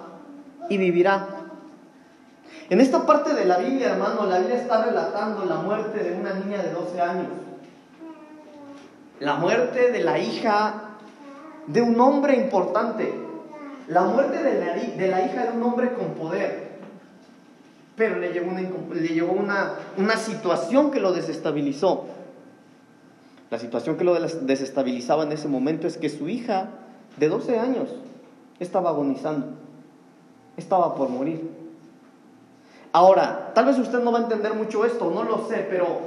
[0.69, 1.40] y vivirá.
[2.71, 6.35] En esta parte de la Biblia, hermano, la Biblia está relatando la muerte de una
[6.35, 7.27] niña de 12 años.
[9.19, 10.75] La muerte de la hija
[11.67, 13.13] de un hombre importante.
[13.89, 16.79] La muerte de la, hija de un hombre con poder.
[17.97, 22.07] Pero le llegó, una, le llegó una, una situación que lo desestabilizó.
[23.51, 26.69] La situación que lo desestabilizaba en ese momento es que su hija
[27.17, 27.89] de 12 años
[28.61, 29.49] estaba agonizando.
[30.57, 31.70] Estaba por morir.
[32.93, 36.01] Ahora, tal vez usted no va a entender mucho esto, no lo sé, pero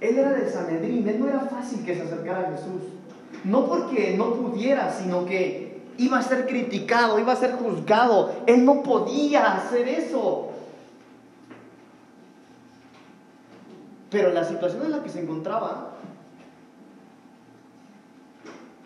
[0.00, 2.82] él era de Sanedrín, él no era fácil que se acercara a Jesús.
[3.44, 8.32] No porque no pudiera, sino que iba a ser criticado, iba a ser juzgado.
[8.46, 10.48] Él no podía hacer eso.
[14.10, 15.90] Pero la situación en la que se encontraba,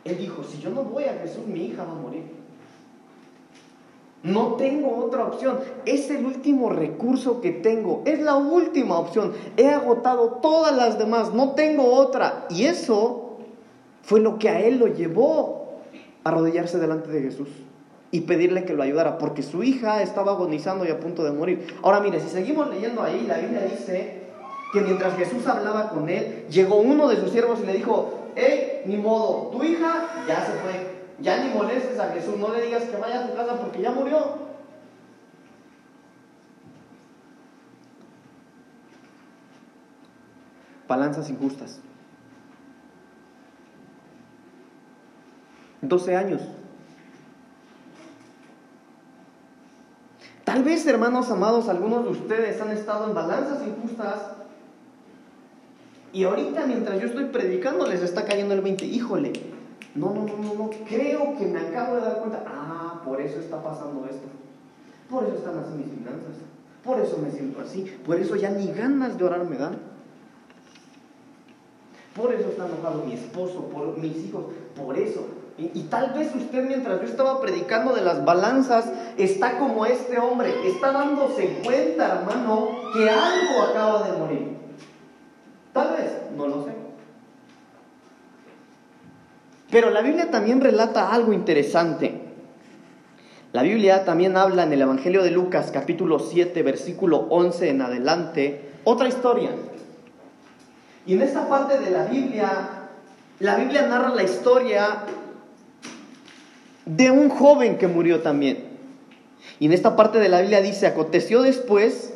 [0.04, 2.41] él dijo, si yo no voy a Jesús, mi hija va a morir.
[4.22, 5.58] No tengo otra opción.
[5.84, 8.02] Es el último recurso que tengo.
[8.04, 9.32] Es la última opción.
[9.56, 11.34] He agotado todas las demás.
[11.34, 12.46] No tengo otra.
[12.48, 13.38] Y eso
[14.02, 15.80] fue lo que a él lo llevó
[16.24, 17.48] a arrodillarse delante de Jesús
[18.12, 21.66] y pedirle que lo ayudara, porque su hija estaba agonizando y a punto de morir.
[21.82, 24.20] Ahora mire, si seguimos leyendo ahí, la Biblia dice
[24.72, 28.82] que mientras Jesús hablaba con él, llegó uno de sus siervos y le dijo, hey,
[28.84, 32.84] ni modo, tu hija ya se fue, ya ni molestes a Jesús, no le digas
[32.84, 34.52] que vaya a tu casa porque ya murió.
[40.88, 41.80] Balanzas injustas.
[45.80, 46.42] 12 años.
[50.44, 54.32] Tal vez, hermanos amados, algunos de ustedes han estado en balanzas injustas
[56.12, 58.84] y ahorita mientras yo estoy predicando les está cayendo el 20.
[58.84, 59.32] Híjole,
[59.94, 63.62] no, no, no, no, creo que me acabo de dar cuenta, ah, por eso está
[63.62, 64.26] pasando esto,
[65.10, 66.36] por eso están así mis finanzas,
[66.82, 69.92] por eso me siento así, por eso ya ni ganas de orar me dan.
[72.14, 74.44] Por eso está enojado mi esposo, por mis hijos,
[74.76, 75.26] por eso.
[75.56, 80.18] Y, y, tal vez usted mientras yo estaba predicando de las balanzas, está como este
[80.18, 84.56] hombre, está dándose cuenta, hermano, que algo acaba de morir.
[85.72, 86.81] Tal vez, no lo sé.
[89.72, 92.12] Pero la Biblia también relata algo interesante.
[93.54, 98.70] La Biblia también habla en el Evangelio de Lucas capítulo 7 versículo 11 en adelante
[98.84, 99.48] otra historia.
[101.06, 102.50] Y en esta parte de la Biblia,
[103.40, 105.04] la Biblia narra la historia
[106.84, 108.64] de un joven que murió también.
[109.58, 112.12] Y en esta parte de la Biblia dice, aconteció después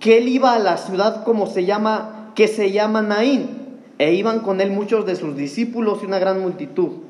[0.00, 3.59] que él iba a la ciudad como se llama, que se llama Naín
[4.00, 7.02] e iban con él muchos de sus discípulos y una gran multitud.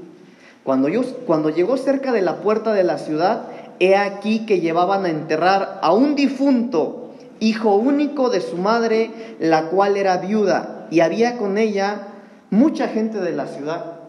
[0.65, 0.89] Cuando,
[1.25, 3.45] cuando llegó cerca de la puerta de la ciudad,
[3.79, 9.67] he aquí que llevaban a enterrar a un difunto, hijo único de su madre, la
[9.67, 12.09] cual era viuda, y había con ella
[12.51, 14.01] mucha gente de la ciudad.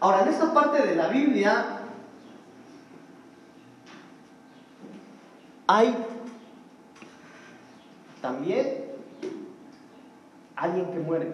[0.00, 1.66] Ahora, en esta parte de la Biblia
[5.66, 5.94] hay
[8.22, 8.83] también
[10.64, 11.32] alguien que muere.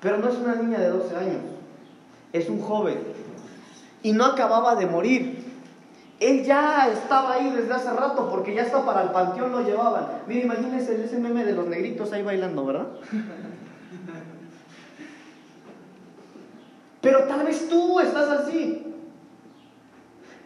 [0.00, 1.42] Pero no es una niña de 12 años,
[2.32, 2.98] es un joven.
[4.02, 5.42] Y no acababa de morir.
[6.18, 10.06] Él ya estaba ahí desde hace rato porque ya está para el panteón lo llevaban.
[10.26, 12.86] Mira, imagínense ese meme de los negritos ahí bailando, ¿verdad?
[17.00, 18.91] Pero tal vez tú estás así.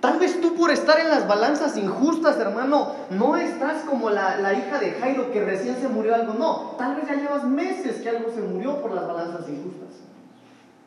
[0.06, 4.54] Tal vez tú por estar en las balanzas injustas, hermano, no estás como la, la,
[4.54, 6.34] hija de Jairo que recién se murió algo.
[6.34, 9.88] No, tal vez ya llevas meses que algo se murió por las balanzas injustas.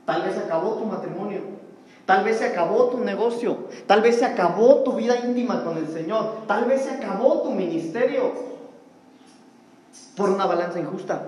[0.05, 1.41] Tal vez acabó tu matrimonio.
[2.05, 3.57] Tal vez se acabó tu negocio.
[3.87, 6.47] Tal vez se acabó tu vida íntima con el Señor.
[6.47, 8.31] Tal vez se acabó tu ministerio
[10.15, 11.27] por una balanza injusta.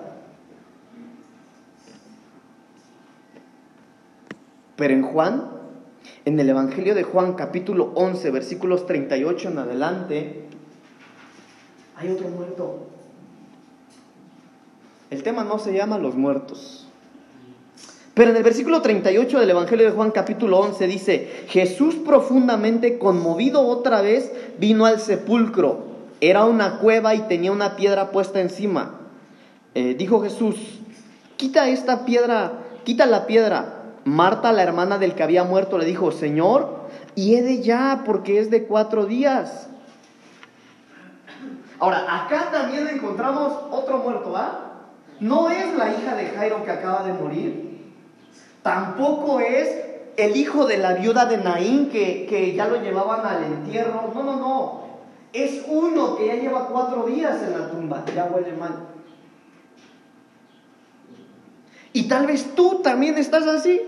[4.78, 5.61] Pero en Juan,
[6.26, 10.42] en el Evangelio de Juan capítulo 11, versículos 38 en adelante,
[11.98, 12.88] hay otro muerto.
[15.10, 16.88] El tema no se llama los muertos.
[18.14, 23.66] Pero en el versículo 38 del Evangelio de Juan capítulo 11 dice, Jesús profundamente conmovido
[23.66, 25.86] otra vez vino al sepulcro.
[26.20, 29.00] Era una cueva y tenía una piedra puesta encima.
[29.74, 30.56] Eh, dijo Jesús,
[31.38, 33.81] quita esta piedra, quita la piedra.
[34.06, 36.82] Marta, la hermana del que había muerto, le dijo, Señor,
[37.16, 39.68] y he de ya, porque es de cuatro días.
[41.80, 44.72] Ahora, acá también encontramos otro muerto, ¿ah?
[45.20, 47.94] No es la hija de Jairo que acaba de morir.
[48.64, 49.70] Tampoco es
[50.18, 54.12] el hijo de la viuda de Naín que, que ya lo llevaban al entierro.
[54.14, 54.82] No, no, no.
[55.34, 58.04] Es uno que ya lleva cuatro días en la tumba.
[58.16, 58.88] Ya huele mal.
[61.94, 63.82] Y tal vez tú también estás así.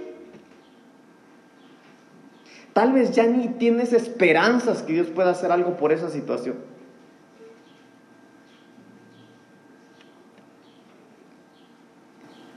[2.73, 6.55] Tal vez ya ni tienes esperanzas que Dios pueda hacer algo por esa situación.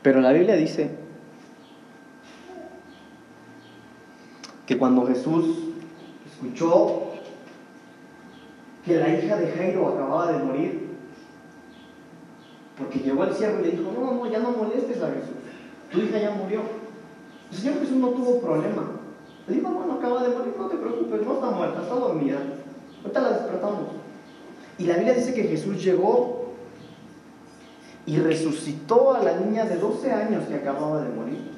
[0.03, 0.91] Pero la Biblia dice
[4.64, 5.59] que cuando Jesús
[6.33, 7.12] escuchó
[8.85, 10.87] que la hija de Jairo acababa de morir,
[12.79, 15.35] porque llegó el siervo y le dijo, no, no, ya no molestes a Jesús,
[15.91, 16.61] tu hija ya murió.
[17.51, 18.96] El Señor Jesús no tuvo problema.
[19.49, 22.39] Le dijo, bueno, acaba de morir, no te preocupes, no está muerta, está dormida.
[23.03, 23.83] Ahorita la despertamos.
[24.79, 26.47] Y la Biblia dice que Jesús llegó
[28.07, 31.51] y resucitó a la niña de 12 años que acababa de morir.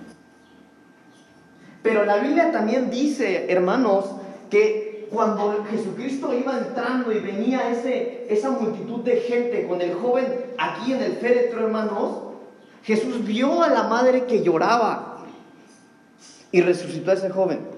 [1.82, 4.06] Pero la Biblia también dice, hermanos,
[4.50, 10.26] que cuando Jesucristo iba entrando y venía ese, esa multitud de gente con el joven
[10.58, 12.18] aquí en el féretro, hermanos,
[12.82, 15.24] Jesús vio a la madre que lloraba
[16.52, 17.77] y resucitó a ese joven.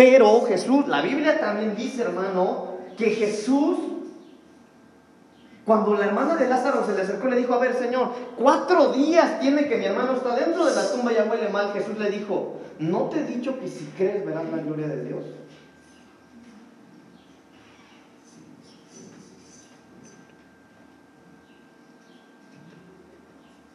[0.00, 3.76] Pero Jesús, la Biblia también dice, hermano, que Jesús,
[5.66, 9.40] cuando la hermana de Lázaro se le acercó, le dijo, a ver, Señor, cuatro días
[9.40, 11.74] tiene que mi hermano está dentro de la tumba y ya huele mal.
[11.74, 15.22] Jesús le dijo, ¿no te he dicho que si crees verás la gloria de Dios?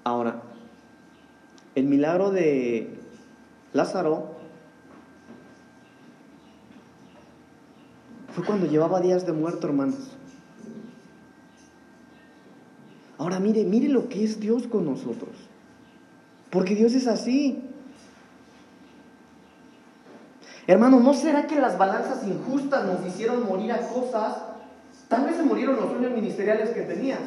[0.04, 0.42] Ahora,
[1.76, 2.98] el milagro de
[3.74, 4.36] Lázaro
[8.36, 10.10] Fue cuando llevaba días de muerto, hermanos.
[13.18, 15.32] Ahora mire, mire lo que es Dios con nosotros.
[16.50, 17.64] Porque Dios es así.
[20.68, 24.36] Hermano, ¿no será que las balanzas injustas nos hicieron morir a cosas?
[25.08, 27.22] Tal vez se murieron los sueños ministeriales que tenías.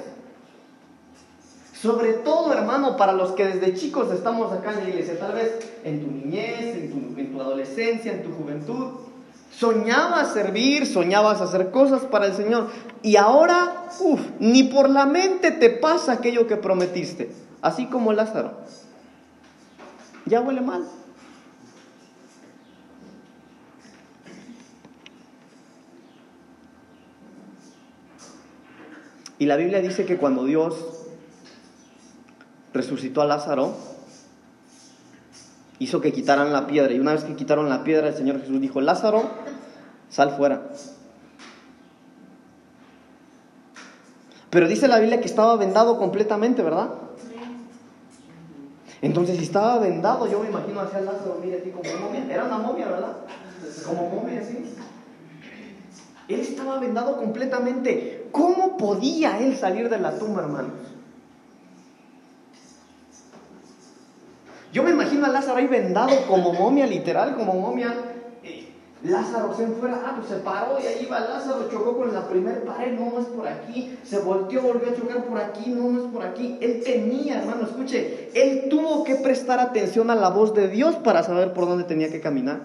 [1.72, 5.58] Sobre todo, hermano, para los que desde chicos estamos acá en la iglesia, tal vez
[5.84, 9.07] en tu niñez, en tu, en tu adolescencia, en tu juventud.
[9.50, 12.68] Soñabas servir, soñabas hacer cosas para el Señor.
[13.02, 17.32] Y ahora, uff, ni por la mente te pasa aquello que prometiste.
[17.60, 18.52] Así como Lázaro.
[20.26, 20.84] Ya huele mal.
[29.38, 30.74] Y la Biblia dice que cuando Dios
[32.74, 33.74] resucitó a Lázaro,
[35.78, 36.92] hizo que quitaran la piedra.
[36.92, 39.22] Y una vez que quitaron la piedra, el Señor Jesús dijo, Lázaro,
[40.08, 40.62] sal fuera.
[44.50, 46.88] Pero dice la Biblia que estaba vendado completamente, ¿verdad?
[49.00, 52.26] Entonces, si estaba vendado, yo me imagino hacia Lázaro, mire aquí como momia.
[52.28, 53.16] Era una momia, ¿verdad?
[53.86, 54.64] Como momia, sí.
[56.28, 58.28] Él estaba vendado completamente.
[58.32, 60.72] ¿Cómo podía él salir de la tumba, hermanos?
[64.72, 67.94] Yo me imagino a Lázaro ahí vendado como momia, literal, como momia.
[69.02, 72.60] Lázaro se fuera, ah, pues se paró y ahí va Lázaro, chocó con la primera
[72.64, 76.04] pared, no, no es por aquí, se volteó, volvió a chocar por aquí, no, no
[76.04, 76.58] es por aquí.
[76.60, 81.22] Él tenía, hermano, escuche, él tuvo que prestar atención a la voz de Dios para
[81.22, 82.60] saber por dónde tenía que caminar,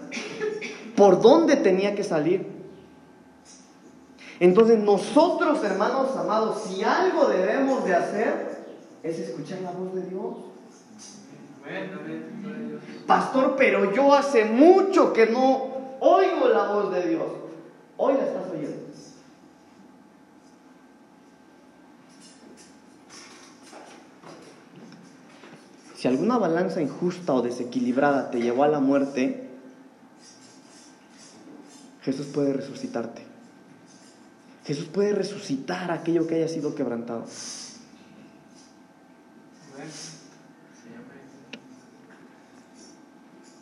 [0.96, 2.48] por dónde tenía que salir.
[4.40, 8.64] Entonces nosotros, hermanos amados, si algo debemos de hacer,
[9.04, 10.53] es escuchar la voz de Dios.
[13.06, 17.26] Pastor, pero yo hace mucho que no oigo la voz de Dios.
[17.96, 18.84] Hoy la estás oyendo.
[25.96, 29.48] Si alguna balanza injusta o desequilibrada te llevó a la muerte,
[32.02, 33.22] Jesús puede resucitarte.
[34.66, 37.24] Jesús puede resucitar aquello que haya sido quebrantado.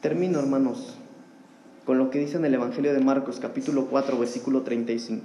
[0.03, 0.96] Termino, hermanos,
[1.86, 5.22] con lo que dice en el Evangelio de Marcos, capítulo 4, versículo 35.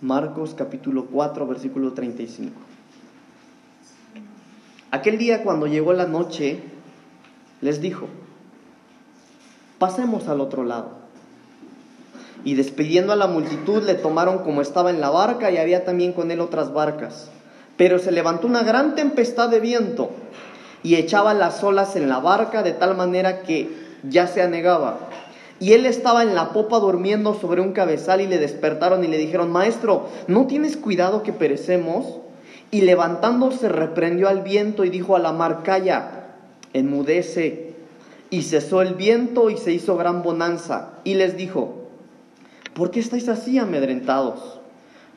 [0.00, 2.50] Marcos, capítulo 4, versículo 35.
[4.90, 6.58] Aquel día cuando llegó la noche,
[7.60, 8.08] les dijo,
[9.78, 10.90] pasemos al otro lado.
[12.44, 16.12] Y despidiendo a la multitud le tomaron como estaba en la barca y había también
[16.12, 17.30] con él otras barcas.
[17.76, 20.10] Pero se levantó una gran tempestad de viento
[20.84, 23.68] y echaba las olas en la barca de tal manera que
[24.08, 24.98] ya se anegaba.
[25.58, 29.16] Y él estaba en la popa durmiendo sobre un cabezal y le despertaron y le
[29.16, 32.18] dijeron, Maestro, ¿no tienes cuidado que perecemos?
[32.70, 36.26] Y levantándose reprendió al viento y dijo a la mar, calla,
[36.74, 37.72] enmudece.
[38.28, 40.90] Y cesó el viento y se hizo gran bonanza.
[41.02, 41.76] Y les dijo,
[42.74, 44.60] ¿por qué estáis así amedrentados?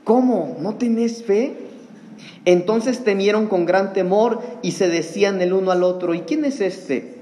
[0.06, 0.56] ¿Cómo?
[0.62, 1.67] ¿No tenéis fe?
[2.46, 6.62] Entonces temieron con gran temor y se decían el uno al otro, ¿y quién es
[6.62, 7.16] este?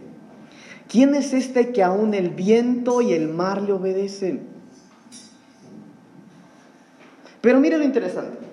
[0.88, 4.42] ¿Quién es este que aún el viento y el mar le obedecen?
[7.42, 8.46] Pero mire lo interesante.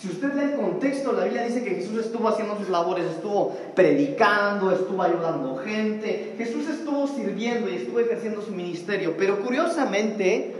[0.00, 3.56] Si usted lee el contexto, la Biblia dice que Jesús estuvo haciendo sus labores, estuvo
[3.74, 9.16] predicando, estuvo ayudando gente, Jesús estuvo sirviendo y estuvo ejerciendo su ministerio.
[9.18, 10.54] Pero curiosamente,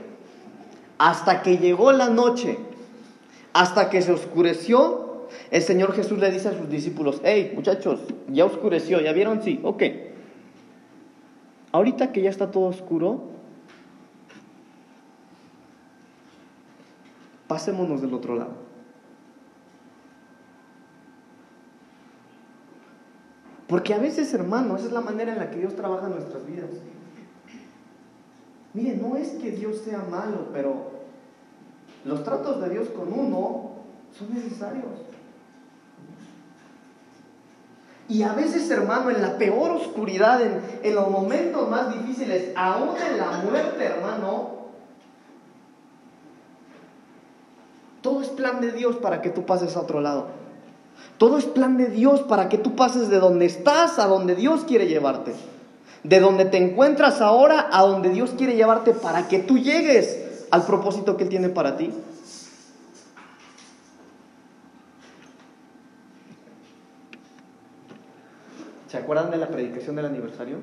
[0.99, 2.59] hasta que llegó la noche,
[3.53, 8.45] hasta que se oscureció, el Señor Jesús le dice a sus discípulos, hey muchachos, ya
[8.45, 9.43] oscureció, ¿ya vieron?
[9.43, 9.83] Sí, ok.
[11.73, 13.29] Ahorita que ya está todo oscuro,
[17.47, 18.69] pasémonos del otro lado.
[23.69, 26.47] Porque a veces, hermano, esa es la manera en la que Dios trabaja en nuestras
[26.47, 26.71] vidas.
[28.75, 30.99] Mire, no es que Dios sea malo, pero
[32.05, 33.71] los tratos de Dios con uno
[34.17, 34.85] son necesarios.
[38.09, 42.97] Y a veces, hermano, en la peor oscuridad, en, en, los momentos más difíciles, aún
[42.97, 44.59] en la muerte, hermano,
[48.01, 50.29] todo es plan de Dios para que tú pases a otro lado.
[51.19, 54.65] Todo es plan de Dios para que tú pases de donde estás a donde Dios
[54.65, 55.35] quiere llevarte.
[56.05, 60.65] De donde te encuentras ahora a donde Dios quiere llevarte para que tú llegues al
[60.65, 61.93] propósito que Él tiene para ti.
[68.89, 70.57] ¿Se acuerdan de la predicación del aniversario?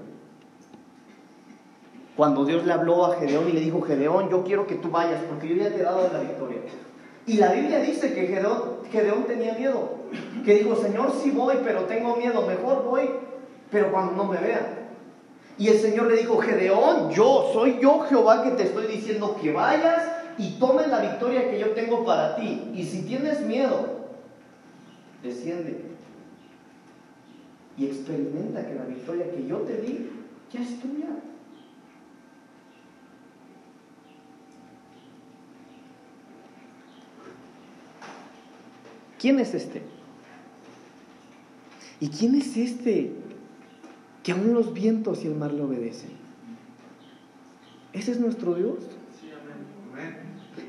[2.16, 5.22] Cuando Dios le habló a Gedeón y le dijo, Gedeón, yo quiero que tú vayas
[5.30, 6.62] porque yo ya te he dado la victoria.
[7.28, 9.90] Y la Biblia dice que Gedeón, tenía miedo,
[10.44, 13.10] que dijo, Señor, sí voy, pero tengo miedo, mejor voy,
[13.70, 14.85] pero cuando no me vean.
[15.58, 19.54] Y el Señor le dijo, Gedeón, yo, soy yo Jehová que te estoy diciendo que
[19.54, 20.04] vayas
[20.38, 22.72] y tomes la victoria que yo tengo para ti.
[22.74, 24.10] Y si tienes miedo,
[25.24, 25.96] desciende
[27.78, 30.10] y experimenta que la victoria que yo te di
[30.52, 31.08] ya es tuya.
[39.20, 39.82] ¿Quién es este?
[42.00, 43.14] ¿Y quién es este
[44.26, 46.10] que aún los vientos y el mar le obedecen?
[47.94, 48.80] ¿Ese es nuestro Dios?
[49.22, 49.30] Sí,
[49.94, 50.18] amén.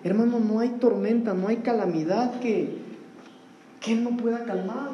[0.05, 2.77] Hermano, no hay tormenta, no hay calamidad que,
[3.81, 4.91] que Él no pueda calmar.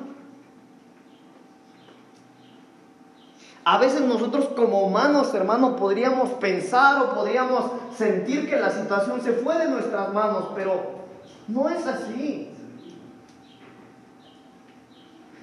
[3.64, 7.64] A veces nosotros como humanos, hermano, podríamos pensar o podríamos
[7.96, 11.02] sentir que la situación se fue de nuestras manos, pero
[11.48, 12.51] no es así.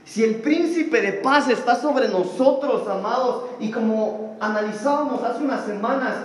[0.10, 6.16] Si el príncipe de paz está sobre nosotros, amados, y como analizábamos hace unas semanas,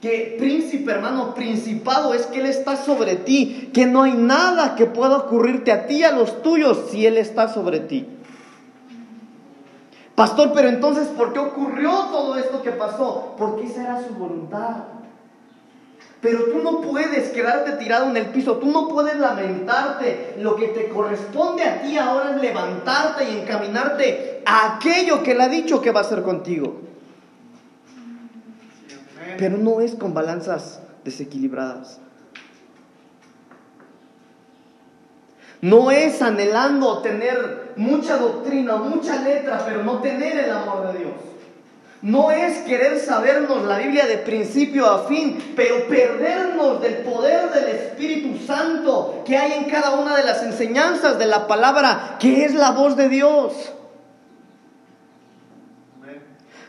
[0.00, 4.86] que príncipe, hermano, principado es que Él está sobre ti, que no hay nada que
[4.86, 8.06] pueda ocurrirte a ti, a los tuyos, si Él está sobre ti.
[10.14, 13.34] Pastor, pero entonces, ¿por qué ocurrió todo esto que pasó?
[13.36, 14.76] Porque esa era su voluntad.
[16.24, 20.36] Pero tú no puedes quedarte tirado en el piso, tú no puedes lamentarte.
[20.38, 25.42] Lo que te corresponde a ti ahora es levantarte y encaminarte a aquello que Él
[25.42, 26.80] ha dicho que va a hacer contigo.
[29.36, 32.00] Pero no es con balanzas desequilibradas.
[35.60, 41.33] No es anhelando tener mucha doctrina, mucha letra, pero no tener el amor de Dios.
[42.04, 47.64] No es querer sabernos la Biblia de principio a fin, pero perdernos del poder del
[47.64, 52.54] Espíritu Santo que hay en cada una de las enseñanzas de la palabra, que es
[52.54, 53.72] la voz de Dios.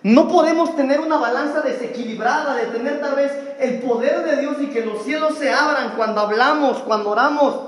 [0.04, 4.68] No podemos tener una balanza desequilibrada, de tener tal vez el poder de Dios y
[4.68, 7.60] que los cielos se abran cuando hablamos, cuando oramos,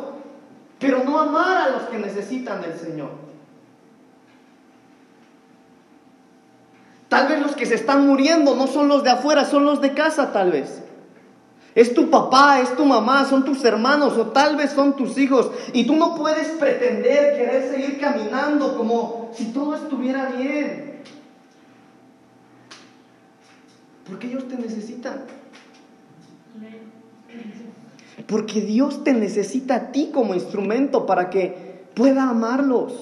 [0.79, 3.26] pero no amar a los que necesitan del Señor.
[7.09, 9.93] Tal vez los que se están muriendo no son los de afuera, son los de
[9.93, 10.83] casa tal vez.
[11.73, 15.51] Es tu papá, es tu mamá, son tus hermanos o tal vez son tus hijos.
[15.73, 21.03] Y tú no puedes pretender querer seguir caminando como si todo estuviera bien.
[24.07, 25.21] Porque ellos te necesitan.
[28.25, 32.93] Porque Dios te necesita a ti como instrumento para que pueda amarlos,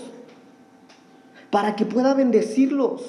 [1.50, 3.02] para que pueda bendecirlos.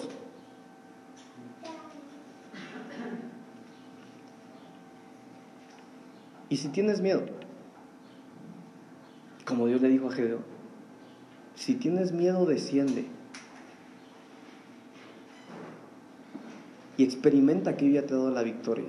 [6.49, 7.24] Y si tienes miedo,
[9.44, 10.44] como Dios le dijo a Gedeón,
[11.55, 13.07] si tienes miedo, desciende.
[16.99, 18.88] Y experimenta que yo ya te he dado la victoria.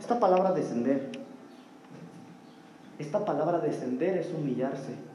[0.00, 1.10] Esta palabra descender,
[2.98, 5.07] esta palabra descender es humillarse.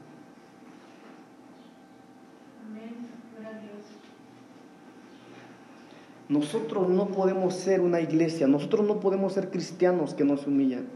[6.28, 10.86] Nosotros no podemos ser una iglesia, nosotros no podemos ser cristianos que nos humillan.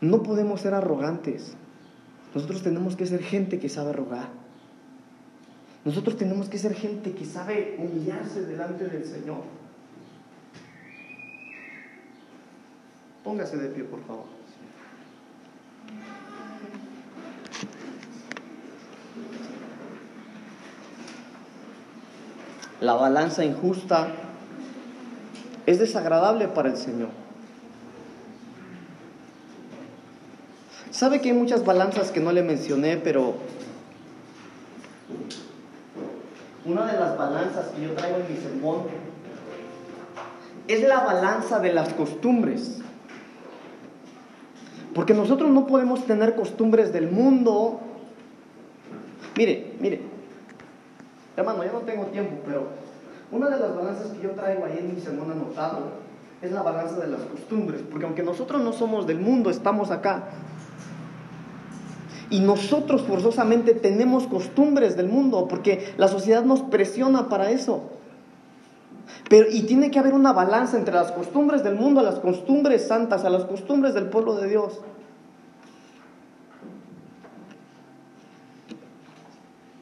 [0.00, 1.54] No podemos ser arrogantes.
[2.34, 4.28] Nosotros tenemos que ser gente que sabe rogar.
[5.84, 9.42] Nosotros tenemos que ser gente que sabe humillarse delante del Señor.
[13.24, 14.26] Póngase de pie, por favor.
[22.80, 24.31] La balanza injusta
[25.66, 27.08] es desagradable para el Señor.
[30.90, 33.34] ¿Sabe que hay muchas balanzas que no le mencioné, pero
[36.64, 38.82] una de las balanzas que yo traigo en mi sermón
[40.68, 42.78] es la balanza de las costumbres.
[44.94, 47.80] Porque nosotros no podemos tener costumbres del mundo.
[49.36, 50.02] Mire, mire,
[51.36, 52.68] hermano, yo no tengo tiempo, pero
[53.32, 56.02] una de las balanzas que yo traigo ahí en mi sermón anotado
[56.42, 60.24] es la balanza de las costumbres, porque aunque nosotros no somos del mundo, estamos acá.
[62.28, 67.90] Y nosotros forzosamente tenemos costumbres del mundo, porque la sociedad nos presiona para eso.
[69.28, 73.24] Pero, y tiene que haber una balanza entre las costumbres del mundo, las costumbres santas,
[73.24, 74.80] a las costumbres del pueblo de Dios.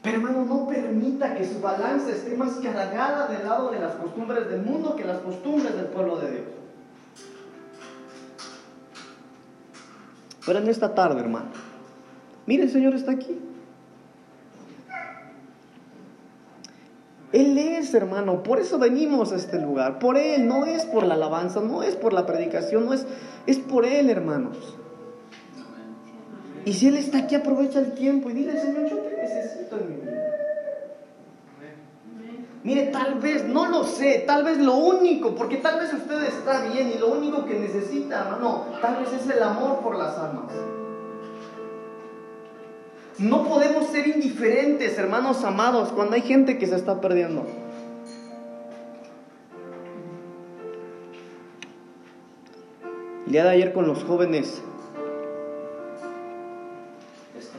[0.11, 4.61] hermano, no permita que su balanza esté más cargada del lado de las costumbres del
[4.61, 6.45] mundo que las costumbres del pueblo de Dios.
[10.45, 11.49] Pero en esta tarde, hermano,
[12.45, 13.39] mire, el Señor está aquí.
[17.31, 19.99] Él es, hermano, por eso venimos a este lugar.
[19.99, 23.05] Por Él, no es por la alabanza, no es por la predicación, no es,
[23.45, 24.57] es por Él, hermanos.
[26.65, 29.89] Y si Él está aquí, aprovecha el tiempo y dile, Señor, yo te necesito en
[29.89, 30.31] mi vida.
[32.63, 36.65] Mire, tal vez, no lo sé, tal vez lo único, porque tal vez usted está
[36.65, 40.51] bien y lo único que necesita, hermano, tal vez es el amor por las almas.
[43.17, 47.45] No podemos ser indiferentes, hermanos amados, cuando hay gente que se está perdiendo.
[53.25, 54.61] El día de ayer con los jóvenes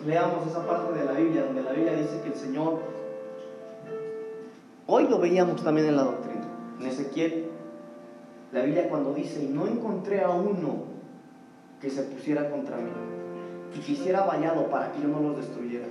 [0.06, 2.80] leamos esa parte de la Biblia donde la Biblia dice que el Señor,
[4.86, 6.46] hoy lo veíamos también en la doctrina,
[6.80, 7.46] en Ezequiel,
[8.52, 10.84] la Biblia cuando dice, y no encontré a uno
[11.80, 12.90] que se pusiera contra mí
[13.74, 15.86] y quisiera vallado para que yo no los destruyera.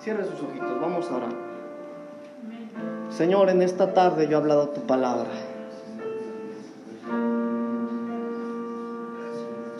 [0.00, 1.28] Cierre sus ojitos, vamos ahora.
[3.10, 5.30] Señor, en esta tarde yo he hablado tu palabra.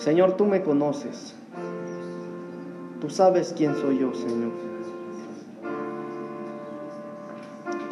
[0.03, 1.33] Señor, tú me conoces.
[3.01, 4.51] Tú sabes quién soy yo, Señor.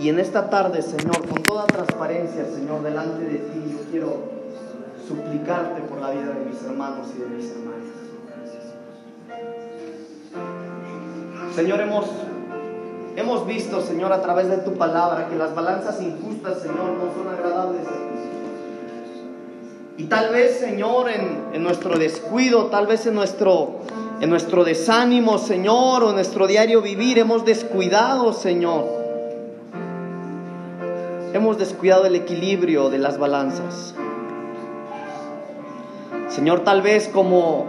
[0.00, 4.16] Y en esta tarde, Señor, con toda transparencia, Señor, delante de ti, yo quiero
[5.06, 7.90] suplicarte por la vida de mis hermanos y de mis hermanas.
[11.54, 12.06] Señor, hemos,
[13.14, 17.32] hemos visto, Señor, a través de tu palabra, que las balanzas injustas, Señor, no son
[17.32, 18.39] agradables a ti.
[20.00, 23.80] Y tal vez, Señor, en, nuestro descuido, tal vez en nuestro,
[24.22, 28.86] en nuestro desánimo, Señor, o en nuestro diario vivir, hemos descuidado, Señor.
[31.34, 33.94] Hemos descuidado el equilibrio de las balanzas.
[36.30, 37.66] Señor, tal vez como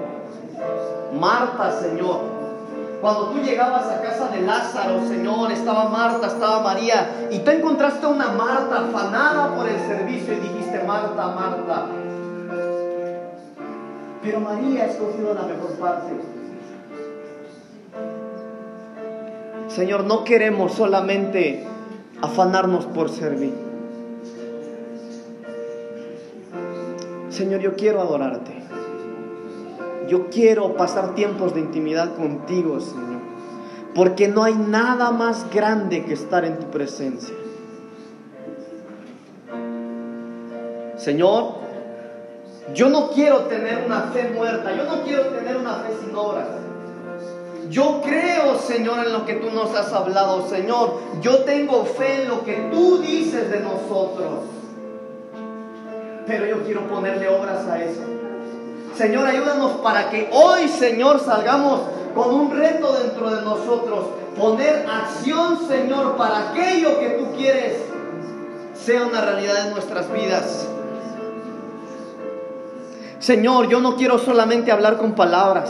[1.19, 2.21] Marta, Señor,
[3.01, 8.05] cuando tú llegabas a casa de Lázaro, Señor, estaba Marta, estaba María, y tú encontraste
[8.05, 11.87] a una Marta afanada por el servicio y dijiste, Marta, Marta,
[14.23, 16.13] pero María ha escogido la mejor parte.
[19.67, 21.63] Señor, no queremos solamente
[22.21, 23.53] afanarnos por servir.
[27.29, 28.51] Señor, yo quiero adorarte.
[30.07, 33.21] Yo quiero pasar tiempos de intimidad contigo, Señor.
[33.95, 37.33] Porque no hay nada más grande que estar en tu presencia.
[40.97, 41.55] Señor,
[42.73, 46.47] yo no quiero tener una fe muerta, yo no quiero tener una fe sin obras.
[47.69, 50.99] Yo creo, Señor, en lo que tú nos has hablado, Señor.
[51.21, 54.41] Yo tengo fe en lo que tú dices de nosotros.
[56.27, 58.01] Pero yo quiero ponerle obras a eso.
[58.95, 61.81] Señor, ayúdanos para que hoy, Señor, salgamos
[62.13, 64.05] con un reto dentro de nosotros.
[64.37, 67.77] Poner acción, Señor, para aquello que tú quieres
[68.75, 70.67] sea una realidad en nuestras vidas.
[73.21, 75.69] Señor, yo no quiero solamente hablar con palabras.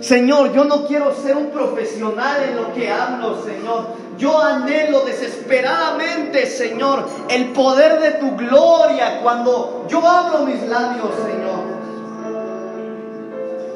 [0.00, 3.86] Señor, yo no quiero ser un profesional en lo que hablo, Señor.
[4.18, 11.76] Yo anhelo desesperadamente, Señor, el poder de tu gloria cuando yo abro mis labios, Señor.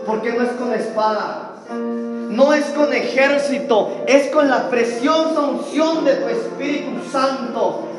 [0.07, 6.16] Porque no es con espada, no es con ejército, es con la preciosa unción de
[6.16, 7.89] tu Espíritu Santo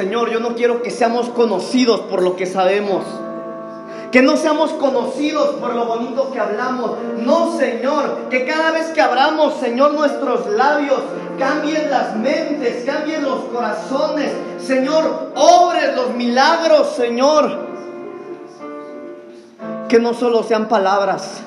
[0.00, 3.04] Señor, yo no quiero que seamos conocidos por lo que sabemos.
[4.10, 6.92] Que no seamos conocidos por lo bonito que hablamos.
[7.18, 8.30] No, Señor.
[8.30, 11.00] Que cada vez que abramos, Señor, nuestros labios
[11.38, 14.32] cambien las mentes, cambien los corazones.
[14.58, 17.58] Señor, obres los milagros, Señor.
[19.86, 21.42] Que no solo sean palabras.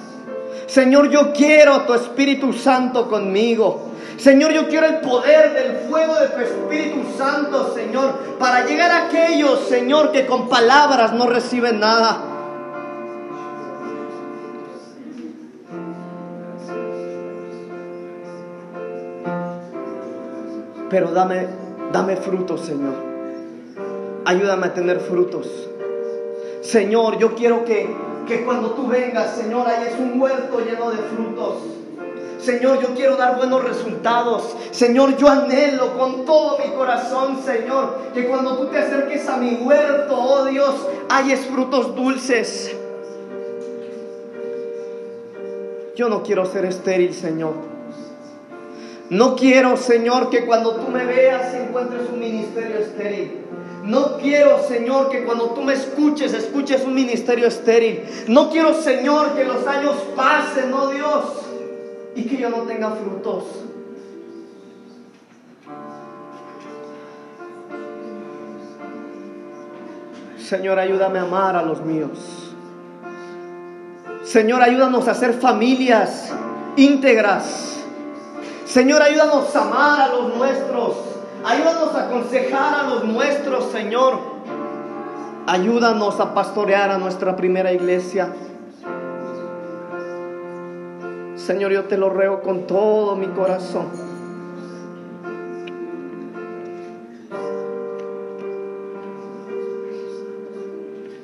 [0.68, 3.93] Señor, yo quiero tu Espíritu Santo conmigo.
[4.18, 9.08] Señor, yo quiero el poder del fuego de tu Espíritu Santo, Señor, para llegar a
[9.08, 12.22] aquellos, Señor, que con palabras no reciben nada.
[20.90, 21.48] Pero dame,
[21.92, 22.94] dame frutos, Señor.
[24.26, 25.70] Ayúdame a tener frutos.
[26.62, 27.90] Señor, yo quiero que,
[28.28, 31.83] que cuando tú vengas, Señor, hayas un huerto lleno de frutos.
[32.44, 34.54] Señor, yo quiero dar buenos resultados.
[34.72, 39.56] Señor, yo anhelo con todo mi corazón, Señor, que cuando tú te acerques a mi
[39.56, 40.76] huerto, oh Dios,
[41.10, 42.76] hayes frutos dulces.
[45.96, 47.54] Yo no quiero ser estéril, Señor.
[49.10, 53.40] No quiero, Señor, que cuando tú me veas encuentres un ministerio estéril.
[53.84, 58.04] No quiero, Señor, que cuando tú me escuches, escuches un ministerio estéril.
[58.28, 61.43] No quiero, Señor, que los años pasen, oh Dios
[62.16, 63.44] y que yo no tenga frutos.
[70.38, 72.54] Señor, ayúdame a amar a los míos.
[74.24, 76.32] Señor, ayúdanos a ser familias
[76.76, 77.80] íntegras.
[78.66, 80.98] Señor, ayúdanos a amar a los nuestros.
[81.46, 84.20] Ayúdanos a aconsejar a los nuestros, Señor.
[85.46, 88.34] Ayúdanos a pastorear a nuestra primera iglesia.
[91.46, 93.88] Señor, yo te lo ruego con todo mi corazón.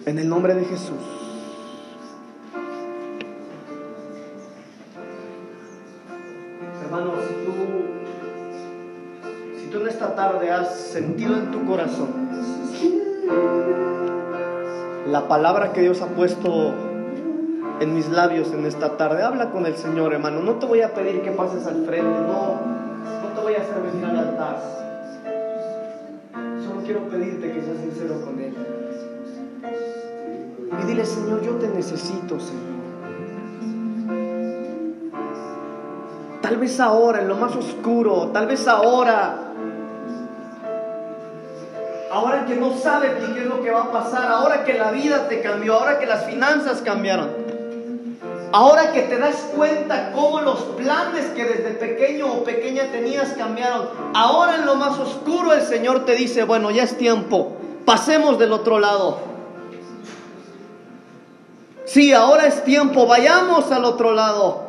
[0.06, 0.98] En el nombre de Jesús.
[6.84, 7.54] Hermano, si tú,
[9.58, 12.28] si tú en esta tarde has sentido en tu corazón
[15.08, 16.89] la palabra que Dios ha puesto
[17.80, 19.24] en mis labios en esta tarde.
[19.24, 20.42] Habla con el Señor, hermano.
[20.42, 22.60] No te voy a pedir que pases al frente, no,
[23.22, 24.62] no te voy a hacer venir al altar.
[26.66, 28.56] Solo quiero pedirte que seas sincero con Él.
[30.82, 32.80] Y dile, Señor, yo te necesito, Señor.
[36.42, 39.46] Tal vez ahora, en lo más oscuro, tal vez ahora
[42.12, 45.28] ahora que no sabes qué es lo que va a pasar, ahora que la vida
[45.28, 47.30] te cambió, ahora que las finanzas cambiaron.
[48.52, 53.90] Ahora que te das cuenta cómo los planes que desde pequeño o pequeña tenías cambiaron,
[54.14, 58.54] ahora en lo más oscuro el Señor te dice, bueno, ya es tiempo Pasemos del
[58.54, 59.18] otro lado.
[61.86, 64.69] Sí, ahora es tiempo, vayamos al otro lado.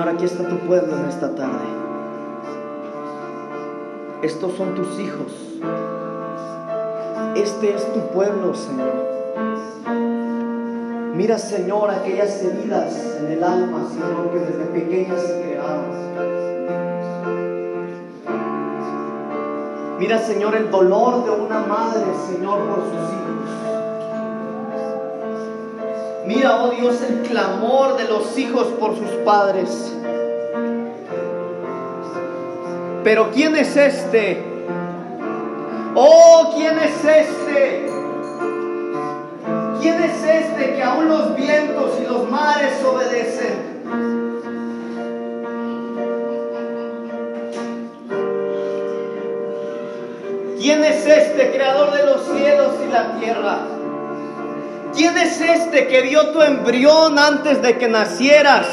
[0.00, 1.66] Señor, aquí está tu pueblo en esta tarde.
[4.22, 5.60] Estos son tus hijos.
[7.36, 8.94] Este es tu pueblo, Señor.
[11.14, 15.84] Mira, Señor, aquellas heridas en el alma, Señor, que desde pequeñas se crearon.
[19.98, 23.59] Mira, Señor, el dolor de una madre, Señor, por sus hijos.
[26.32, 29.92] Mira, oh Dios, el clamor de los hijos por sus padres.
[33.02, 34.40] Pero ¿quién es este?
[35.96, 37.90] Oh, ¿quién es este?
[39.80, 43.82] ¿Quién es este que aún los vientos y los mares obedecen?
[50.60, 53.69] ¿Quién es este creador de los cielos y la tierra?
[55.20, 58.66] ¿Quién es este que vio tu embrión antes de que nacieras?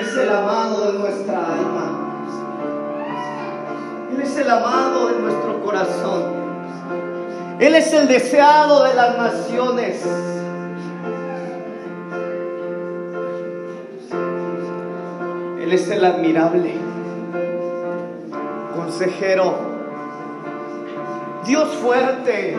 [0.00, 2.38] Es el amado de nuestra alma.
[4.14, 6.22] Él es el amado de nuestro corazón.
[7.60, 10.02] Él es el deseado de las naciones.
[15.60, 16.83] Él es el admirable,
[18.96, 19.56] consejero,
[21.44, 22.56] Dios fuerte,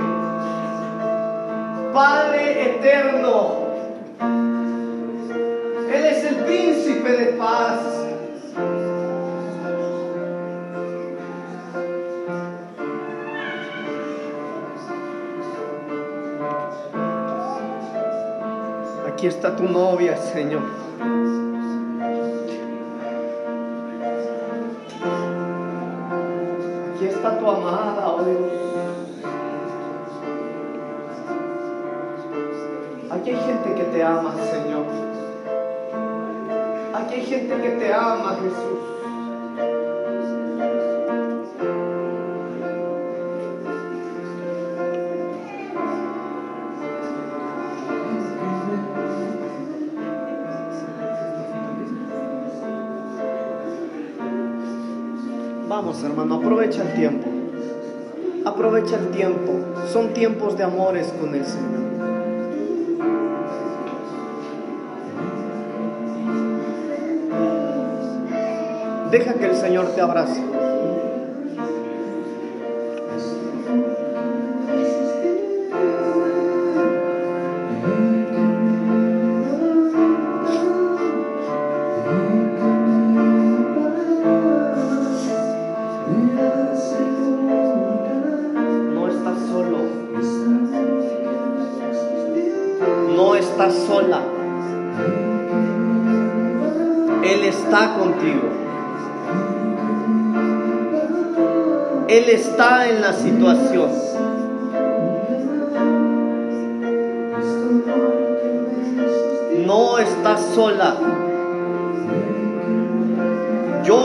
[1.93, 3.65] Padre eterno.
[5.93, 7.79] Él es el príncipe de paz.
[19.07, 20.84] Aquí está tu novia, Señor.
[33.15, 34.85] Aquí hay gente que te ama, Señor.
[36.93, 38.95] Aquí hay gente que te ama, Jesús.
[55.69, 57.29] Vamos, hermano, aprovecha el tiempo.
[58.45, 59.53] Aprovecha el tiempo.
[59.91, 61.94] Son tiempos de amores con el Señor.
[69.15, 70.54] Deja que el Señor te abrace.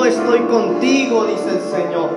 [0.05, 2.11] Estoy contigo, dice el Señor.